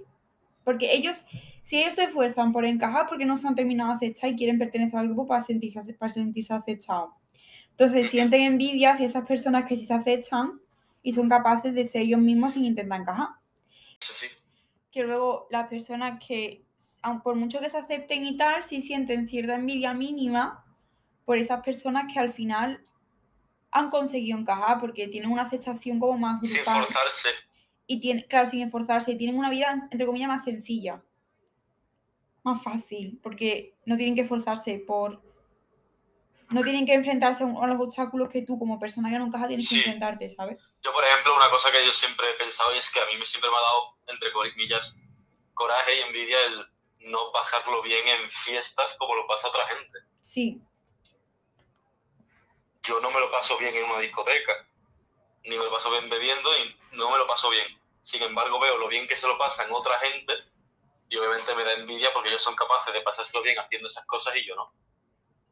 [0.63, 1.25] porque ellos,
[1.61, 4.59] si ellos se esfuerzan por encajar, porque no se han terminado de aceptar y quieren
[4.59, 7.11] pertenecer al grupo para sentirse, para sentirse aceptados.
[7.71, 10.59] Entonces sienten envidia hacia esas personas que sí se aceptan
[11.01, 13.29] y son capaces de ser ellos mismos sin intentar encajar.
[13.99, 14.27] Eso sí
[14.91, 16.65] que luego las personas que,
[17.23, 20.65] por mucho que se acepten y tal, sí sienten cierta envidia mínima
[21.25, 22.85] por esas personas que al final
[23.71, 26.63] han conseguido encajar porque tienen una aceptación como más grupal.
[26.63, 27.29] Sin esforzarse.
[27.87, 29.15] Y tiene, claro, sin esforzarse.
[29.15, 31.01] Tienen una vida, entre comillas, más sencilla.
[32.43, 33.19] Más fácil.
[33.23, 35.21] Porque no tienen que esforzarse por...
[36.49, 39.69] No tienen que enfrentarse a los obstáculos que tú, como persona que no encaja, tienes
[39.69, 40.57] que enfrentarte, ¿sabes?
[40.83, 43.13] Yo, por ejemplo, una cosa que yo siempre he pensado y es que a mí
[43.17, 44.93] me siempre me ha dado, entre comillas,
[45.53, 49.99] coraje y envidia el no pasarlo bien en fiestas como lo pasa otra gente.
[50.19, 50.61] Sí.
[52.83, 54.53] Yo no me lo paso bien en una discoteca,
[55.43, 57.67] ni me lo paso bien bebiendo y no me lo paso bien.
[58.03, 60.33] Sin embargo, veo lo bien que se lo pasa en otra gente
[61.09, 64.33] y obviamente me da envidia porque ellos son capaces de pasárselo bien haciendo esas cosas
[64.35, 64.73] y yo no.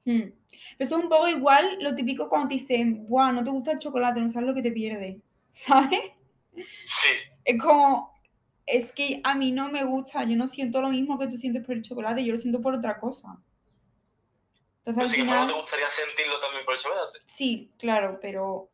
[0.05, 0.31] Hmm.
[0.79, 3.79] Eso es un poco igual lo típico cuando te dicen, Buah, no te gusta el
[3.79, 5.21] chocolate, no sabes lo que te pierde.
[5.51, 6.13] ¿Sabes?
[6.85, 7.09] Sí.
[7.43, 8.19] Es como,
[8.65, 11.65] es que a mí no me gusta, yo no siento lo mismo que tú sientes
[11.65, 13.37] por el chocolate, yo lo siento por otra cosa.
[14.85, 15.47] Entonces, al final...
[15.47, 17.19] ¿no te gustaría sentirlo también por el chocolate?
[17.25, 18.69] Sí, claro, pero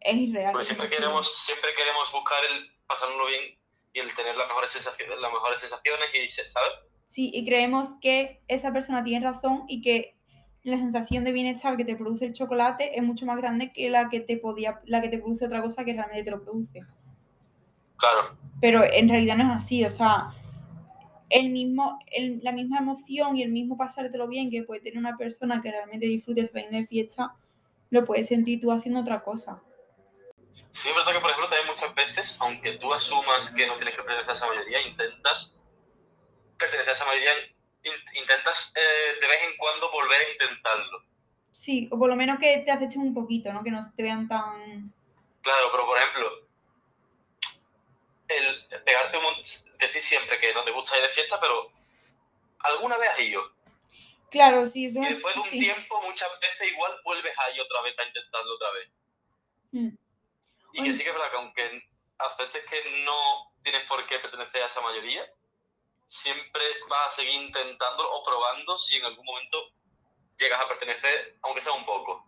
[0.00, 0.52] es irreal.
[0.52, 3.58] Porque siempre queremos, siempre queremos buscar el pasarlo bien
[3.92, 6.72] y el tener las mejores sensaciones, las mejores sensaciones y, ¿sabes?
[7.06, 10.16] Sí, y creemos que esa persona tiene razón y que
[10.62, 14.08] la sensación de bienestar que te produce el chocolate es mucho más grande que la
[14.08, 16.80] que te podía, la que te produce otra cosa que realmente te lo produce.
[17.96, 18.36] Claro.
[18.60, 20.28] Pero en realidad no es así, o sea,
[21.30, 21.98] el mismo,
[22.42, 26.06] la misma emoción y el mismo pasártelo bien que puede tener una persona que realmente
[26.06, 27.34] disfrute saliendo de fiesta,
[27.90, 29.62] lo puedes sentir tú haciendo otra cosa.
[30.72, 33.94] Sí, es verdad que, por ejemplo, también muchas veces, aunque tú asumas que no tienes
[33.94, 35.52] que pertenecer a esa mayoría, intentas
[36.58, 37.32] pertenecer a esa mayoría
[37.82, 41.04] intentas eh, de vez en cuando volver a intentarlo.
[41.50, 43.64] Sí, o por lo menos que te acechen un poquito, ¿no?
[43.64, 44.92] Que no te vean tan...
[45.42, 46.28] Claro, pero por ejemplo,
[48.28, 49.24] el pegarte un
[49.80, 51.72] decir siempre que no te gusta ir de fiesta, pero
[52.60, 53.42] alguna vez has ido.
[54.30, 57.98] Claro, sí, eso Y después de un tiempo, muchas veces igual vuelves ahí otra vez
[57.98, 58.88] a intentarlo otra vez.
[59.72, 59.88] Mm.
[60.72, 61.82] Y que sí que es verdad que aunque
[62.18, 65.26] aceptes que no tienes por qué pertenecer a esa mayoría,
[66.08, 69.72] siempre vas a seguir intentando o probando si en algún momento
[70.38, 72.24] llegas a pertenecer, aunque sea un poco.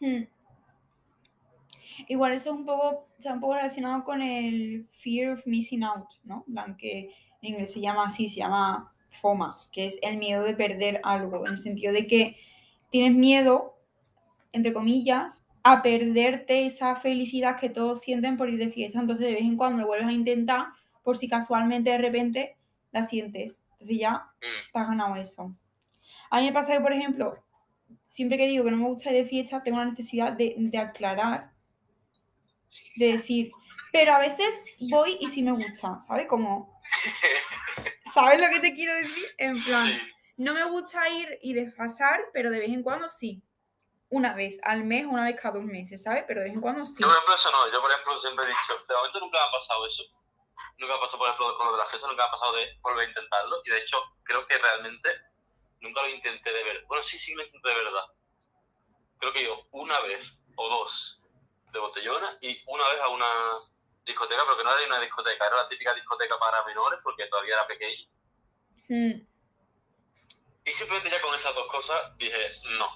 [0.00, 0.24] Hmm.
[2.08, 6.44] Igual eso es un poco, un poco relacionado con el fear of missing out, ¿no?
[6.78, 7.10] que
[7.42, 11.46] en inglés se llama así, se llama FOMA, que es el miedo de perder algo,
[11.46, 12.36] en el sentido de que
[12.90, 13.74] tienes miedo,
[14.52, 19.00] entre comillas, a perderte esa felicidad que todos sienten por ir de fiesta.
[19.00, 20.66] Entonces, de vez en cuando lo vuelves a intentar
[21.02, 22.56] por si casualmente de repente
[22.90, 23.64] la sientes.
[23.72, 24.72] Entonces ya mm.
[24.72, 25.54] te has ganado eso.
[26.30, 27.34] A mí me pasa que, por ejemplo,
[28.06, 31.51] siempre que digo que no me gusta ir de fiesta, tengo la necesidad de, aclarar,
[32.96, 33.50] de decir,
[33.92, 36.26] pero a veces voy y sí me gusta, ¿sabes?
[36.26, 36.80] Como,
[38.12, 39.24] ¿sabes lo que te quiero decir?
[39.38, 40.00] En plan,
[40.36, 43.42] no me gusta ir y desfasar, pero de vez en cuando sí.
[44.08, 46.24] una vez al mes, una vez cada dos meses, ¿sabes?
[46.26, 47.02] Pero de vez en cuando sí.
[47.02, 47.72] Yo, por ejemplo, eso no.
[47.72, 50.04] Yo, por ejemplo, siempre he dicho, de momento nunca me ha pasado eso.
[50.78, 52.52] Nunca me ha pasado, por ejemplo, con lo de la fiesta, nunca me ha pasado
[52.56, 53.62] de volver a intentarlo.
[53.64, 55.08] Y de hecho, creo que realmente
[55.80, 56.82] nunca lo intenté de verdad.
[56.88, 58.04] Bueno, sí, sí lo intenté de verdad.
[59.18, 60.24] Creo que yo una vez
[60.56, 61.21] o dos
[61.72, 63.26] de botellona y una vez a una
[64.04, 67.54] discoteca, pero que no era una discoteca, era la típica discoteca para menores porque todavía
[67.54, 68.06] era pequeño.
[68.88, 69.26] Hmm.
[70.64, 72.38] Y simplemente ya con esas dos cosas dije,
[72.78, 72.88] no.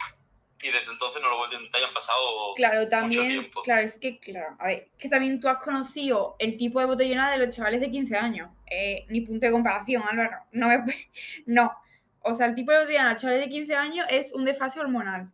[0.63, 3.63] Y desde entonces no lo vuelvo a intentar y han pasado Claro, mucho también, tiempo.
[3.63, 7.31] claro, es que, claro, a ver, que también tú has conocido el tipo de botellona
[7.31, 8.51] de los chavales de 15 años.
[8.71, 10.39] Eh, ni punto de comparación, Álvaro.
[10.53, 10.85] No, me,
[11.47, 11.73] no.
[12.21, 14.81] O sea, el tipo de botellona de los chavales de 15 años es un desfase
[14.81, 15.31] hormonal.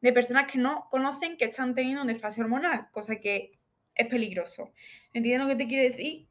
[0.00, 3.58] De personas que no conocen que están teniendo un desfase hormonal, cosa que
[3.94, 4.72] es peligroso.
[5.12, 6.26] ¿Entiendes lo que te quiero decir?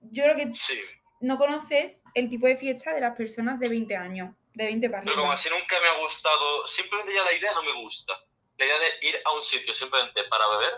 [0.00, 0.74] Yo creo que Sí.
[1.20, 5.04] no conoces el tipo de fiesta de las personas de 20 años, de 20 para
[5.04, 8.12] Pero como así nunca me ha gustado, simplemente ya la idea no me gusta.
[8.58, 10.72] La idea de ir a un sitio simplemente para beber,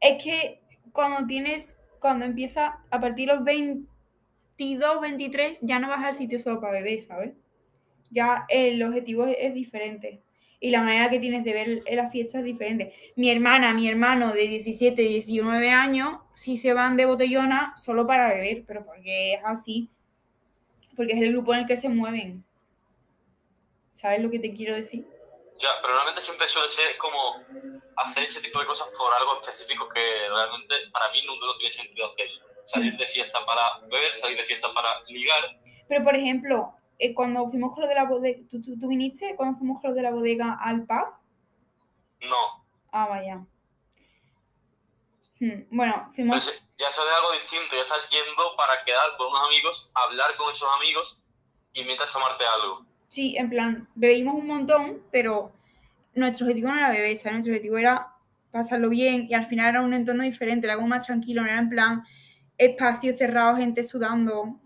[0.00, 0.60] Es que
[0.92, 6.38] cuando tienes, cuando empieza a partir de los 22, 23, ya no vas al sitio
[6.38, 7.32] solo para beber, ¿sabes?
[8.10, 10.22] Ya el objetivo es, es diferente.
[10.60, 12.94] Y la manera que tienes de ver la fiesta es diferente.
[13.14, 18.28] Mi hermana, mi hermano de 17, 19 años, sí se van de botellona solo para
[18.28, 19.90] beber, pero porque es así.
[20.96, 22.44] Porque es el grupo en el que se mueven.
[23.90, 25.06] ¿Sabes lo que te quiero decir?
[25.58, 27.42] ya, pero normalmente siempre suele ser como
[27.96, 31.72] hacer ese tipo de cosas por algo específico que realmente para mí nunca no tiene
[31.72, 32.28] sentido hacer.
[32.64, 35.56] Salir de fiesta para beber, salir de fiesta para ligar.
[35.88, 39.34] Pero, por ejemplo, eh, cuando fuimos con lo de la bodega, ¿tú, tú, tú viniste
[39.36, 41.06] cuando fuimos con lo de la bodega al pub?
[42.22, 42.64] No.
[42.92, 43.44] Ah, vaya.
[45.40, 46.42] Hmm, Bueno, fuimos...
[46.42, 50.36] Entonces, ya eso es algo distinto, ya estás yendo para quedar con unos amigos, hablar
[50.36, 51.20] con esos amigos
[51.72, 52.86] y mientras tomarte algo.
[53.08, 55.52] Sí, en plan, bebimos un montón, pero
[56.14, 57.34] nuestro objetivo no era beber, ¿sabes?
[57.34, 58.14] Nuestro objetivo era
[58.50, 61.58] pasarlo bien y al final era un entorno diferente, era algo más tranquilo, no era
[61.58, 62.04] en plan
[62.58, 64.58] espacio cerrado, gente sudando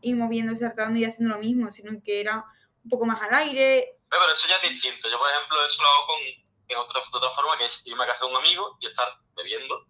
[0.00, 2.44] y moviéndose, saltando y haciendo lo mismo, sino que era
[2.84, 3.96] un poco más al aire.
[4.08, 5.08] Pero, eso ya es distinto.
[5.10, 6.16] Yo, por ejemplo, eso lo hago con,
[6.68, 9.08] en otra, de otra forma, que es irme a casa de un amigo y estar
[9.36, 9.86] bebiendo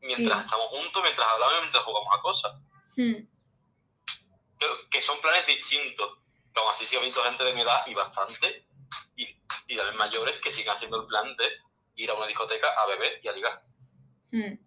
[0.00, 0.44] mientras Sí.
[0.44, 2.52] estamos juntos, mientras hablamos y mientras jugamos a cosas.
[2.96, 3.26] Hmm,
[4.58, 6.18] Que, que son planes distintos.
[6.54, 8.66] Aún así sí he visto gente de mi edad y bastante,
[9.16, 9.24] y,
[9.66, 11.48] y también mayores, que siguen haciendo el plan de
[11.96, 13.62] ir a una discoteca a beber y a ligar.
[14.32, 14.58] hmm.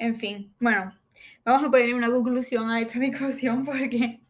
[0.00, 0.96] En fin, bueno,
[1.44, 4.20] vamos a poner una conclusión a esta discusión porque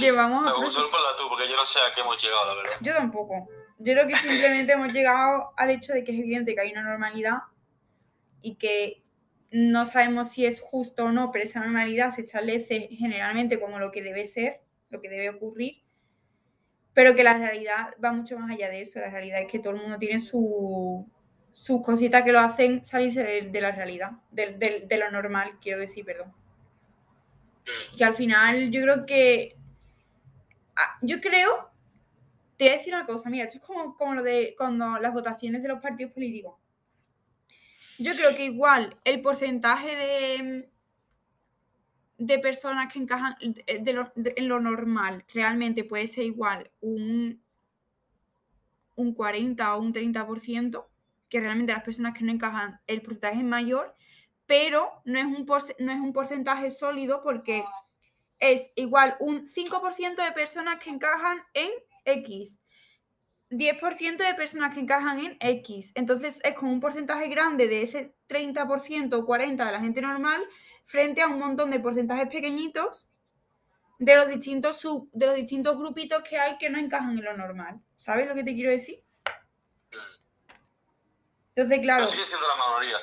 [0.00, 2.72] llevamos aproxi- solo ponla tú, porque yo no sé a qué hemos llegado, la verdad.
[2.80, 3.48] Yo tampoco.
[3.78, 6.82] Yo creo que simplemente hemos llegado al hecho de que es evidente que hay una
[6.82, 7.38] normalidad
[8.42, 9.02] y que
[9.50, 13.90] no sabemos si es justo o no, pero esa normalidad se establece generalmente como lo
[13.92, 14.60] que debe ser,
[14.90, 15.82] lo que debe ocurrir,
[16.92, 18.98] pero que la realidad va mucho más allá de eso.
[19.00, 21.08] La realidad es que todo el mundo tiene su,
[21.54, 25.52] sus cositas que lo hacen salirse de, de la realidad, de, de- de lo normal,
[25.62, 26.28] quiero decir, perdón.
[27.64, 27.96] Mm.
[27.98, 29.56] Y al final yo creo que...
[30.76, 31.70] ah, Yo creo
[32.56, 35.12] te voy a decir una cosa, mira, esto es como, como lo de cuando las
[35.12, 36.54] votaciones de los partidos políticos.
[37.98, 40.68] Yo creo que igual el porcentaje de,
[42.18, 47.40] de personas que encajan de lo- de- en lo normal realmente puede ser igual un,
[48.96, 50.84] un 40 o un 30%,
[51.34, 53.96] que realmente las personas que no encajan el porcentaje es mayor,
[54.46, 55.44] pero no es un,
[55.80, 57.64] no es un porcentaje sólido porque
[58.38, 61.70] es igual un 5% de personas que encajan en
[62.04, 62.62] X,
[63.50, 65.90] 10% de personas que encajan en X.
[65.96, 70.40] Entonces es como un porcentaje grande de ese 30% o 40% de la gente normal
[70.84, 73.10] frente a un montón de porcentajes pequeñitos
[73.98, 77.80] de los distintos de los distintos grupitos que hay que no encajan en lo normal.
[77.96, 79.03] ¿Sabes lo que te quiero decir?
[81.56, 82.98] Entonces, claro, Pero sigue siendo la mayoría.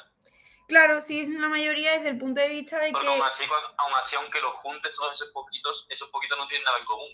[0.68, 3.44] claro, sí es la mayoría desde el punto de vista de Porque que, aún así,
[3.46, 7.10] aún así, aunque los juntes todos esos poquitos, esos poquitos no tienen nada en común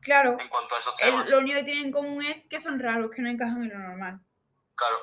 [0.00, 1.28] claro, en cuanto a esos el- temas.
[1.28, 3.78] lo único que tienen en común es que son raros, que no encajan en lo
[3.78, 4.20] normal.
[4.74, 4.98] Claro.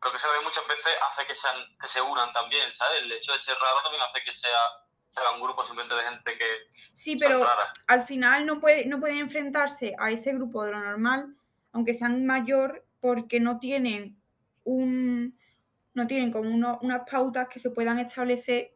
[0.00, 3.02] Pero que se ve muchas veces hace que, sean, que se unan también, ¿sabes?
[3.02, 4.58] El hecho de ser raro también hace que sea,
[5.10, 6.46] sea un grupo simplemente de gente que
[6.94, 7.46] Sí, pero
[7.86, 11.36] al final no, puede, no pueden enfrentarse a ese grupo de lo normal,
[11.72, 14.20] aunque sean mayor, porque no tienen
[14.64, 15.38] un
[15.94, 18.74] no tienen como uno- unas pautas que se puedan establecer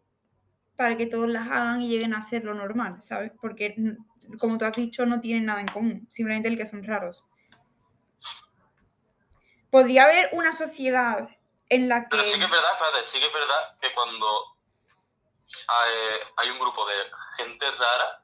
[0.76, 3.32] para que todos las hagan y lleguen a ser lo normal, ¿sabes?
[3.40, 6.84] Porque, mm, como tú has dicho, no tienen nada en común, simplemente el que son
[6.84, 7.26] raros.
[9.70, 11.28] Podría haber una sociedad
[11.68, 12.08] en la que...
[12.10, 14.26] Pero sí que es verdad, espérate, sí que es verdad que cuando
[15.68, 16.94] hay, hay un grupo de
[17.36, 18.22] gente rara,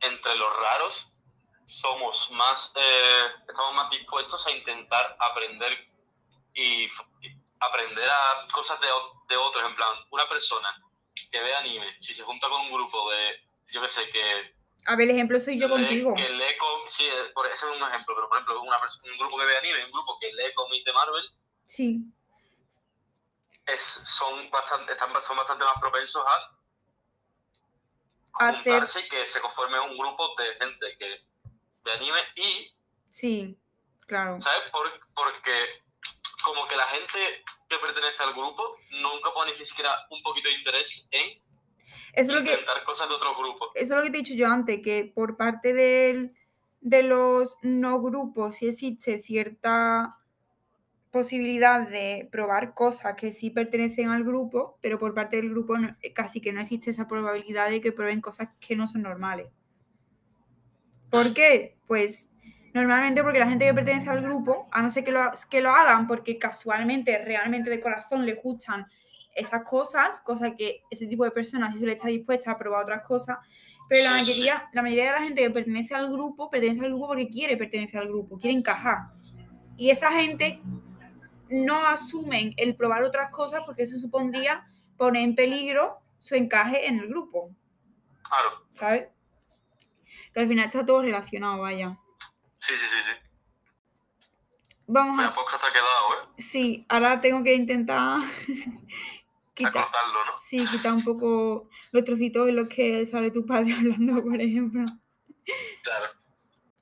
[0.00, 1.12] entre los raros,
[1.66, 5.72] somos más, eh, estamos más dispuestos a intentar aprender
[6.54, 6.88] y
[7.60, 8.86] aprender a cosas de,
[9.28, 9.64] de otros.
[9.64, 10.74] En plan, una persona
[11.30, 13.40] que ve anime, si se junta con un grupo de,
[13.72, 14.56] yo qué sé, que
[14.88, 16.14] a ver, el ejemplo soy yo contigo.
[16.14, 16.54] Que lee
[16.86, 19.84] sí, por, ese es un ejemplo, pero por ejemplo, una, un grupo que ve anime,
[19.84, 21.24] un grupo que lee cómics de Marvel.
[21.64, 21.98] Sí.
[23.66, 26.56] Es, son, bastante, están, son bastante más propensos a
[28.38, 31.24] y que se conforme un grupo de gente que
[31.86, 32.70] de anime y...
[33.08, 33.58] Sí,
[34.06, 34.40] claro.
[34.40, 34.70] ¿Sabes?
[35.14, 35.52] porque
[36.44, 40.54] como que la gente que pertenece al grupo nunca pone ni siquiera un poquito de
[40.54, 41.40] interés en
[42.16, 43.70] eso es lo que, cosas de otro grupo.
[43.74, 46.34] Eso es lo que te he dicho yo antes, que por parte del,
[46.80, 50.16] de los no grupos sí existe cierta
[51.10, 55.74] posibilidad de probar cosas que sí pertenecen al grupo, pero por parte del grupo
[56.14, 59.48] casi que no existe esa probabilidad de que prueben cosas que no son normales.
[61.10, 61.76] ¿Por qué?
[61.86, 62.30] Pues
[62.74, 65.70] normalmente porque la gente que pertenece al grupo, a no ser que lo, que lo
[65.70, 68.86] hagan porque casualmente, realmente de corazón les gustan
[69.34, 73.06] esas cosas, cosas que ese tipo de personas sí suele estar dispuesta a probar otras
[73.06, 73.38] cosas,
[73.88, 77.08] pero la mayoría, la mayoría de la gente que pertenece al grupo, pertenece al grupo
[77.08, 78.98] porque quiere pertenecer al grupo, quiere encajar.
[79.76, 80.60] Y esa gente
[81.48, 84.64] no asumen el probar otras cosas porque eso supondría
[84.96, 87.54] poner en peligro su encaje en el grupo.
[88.22, 88.64] Claro.
[88.68, 89.08] ¿Sabes?
[90.36, 91.98] Que al final está todo relacionado, vaya.
[92.58, 93.14] Sí, sí, sí, sí.
[94.86, 95.32] Vamos a...
[95.32, 96.26] Pues te ha quedado, ¿eh?
[96.36, 98.20] Sí, ahora tengo que intentar
[99.54, 99.88] quitar,
[100.36, 104.84] Sí, quitar un poco los trocitos en los que sale tu padre hablando, por ejemplo.
[105.82, 106.06] Claro.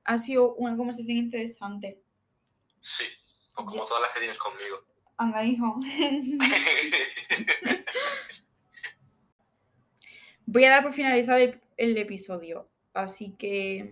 [0.03, 2.03] Ha sido una conversación interesante.
[2.81, 3.05] Sí,
[3.53, 4.85] como todas las que tienes conmigo.
[5.17, 5.77] Anda, hijo.
[10.45, 13.91] Voy a dar por finalizar el episodio, así que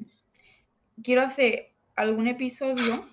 [1.02, 3.06] quiero hacer algún episodio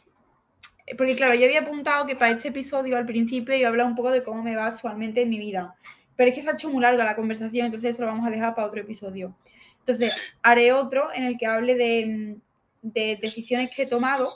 [0.98, 3.96] porque claro, yo había apuntado que para este episodio al principio iba a hablar un
[3.96, 5.76] poco de cómo me va actualmente en mi vida.
[6.16, 8.32] Pero es que se ha hecho muy larga la conversación, entonces eso lo vamos a
[8.32, 9.36] dejar para otro episodio.
[9.80, 14.34] Entonces, haré otro en el que hable de, decisiones que he tomado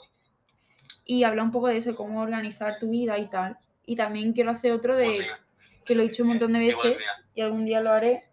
[1.04, 3.58] y hablar un poco de eso, de cómo organizar tu vida y tal.
[3.84, 5.26] Y también quiero hacer otro de,
[5.84, 7.02] que lo he dicho un montón de veces
[7.34, 8.24] y algún día lo haré,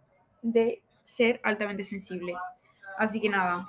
[0.41, 2.33] de ser altamente sensible.
[3.01, 3.67] Así que nada,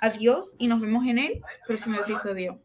[0.00, 2.58] adiós y nos vemos en el próximo episodio.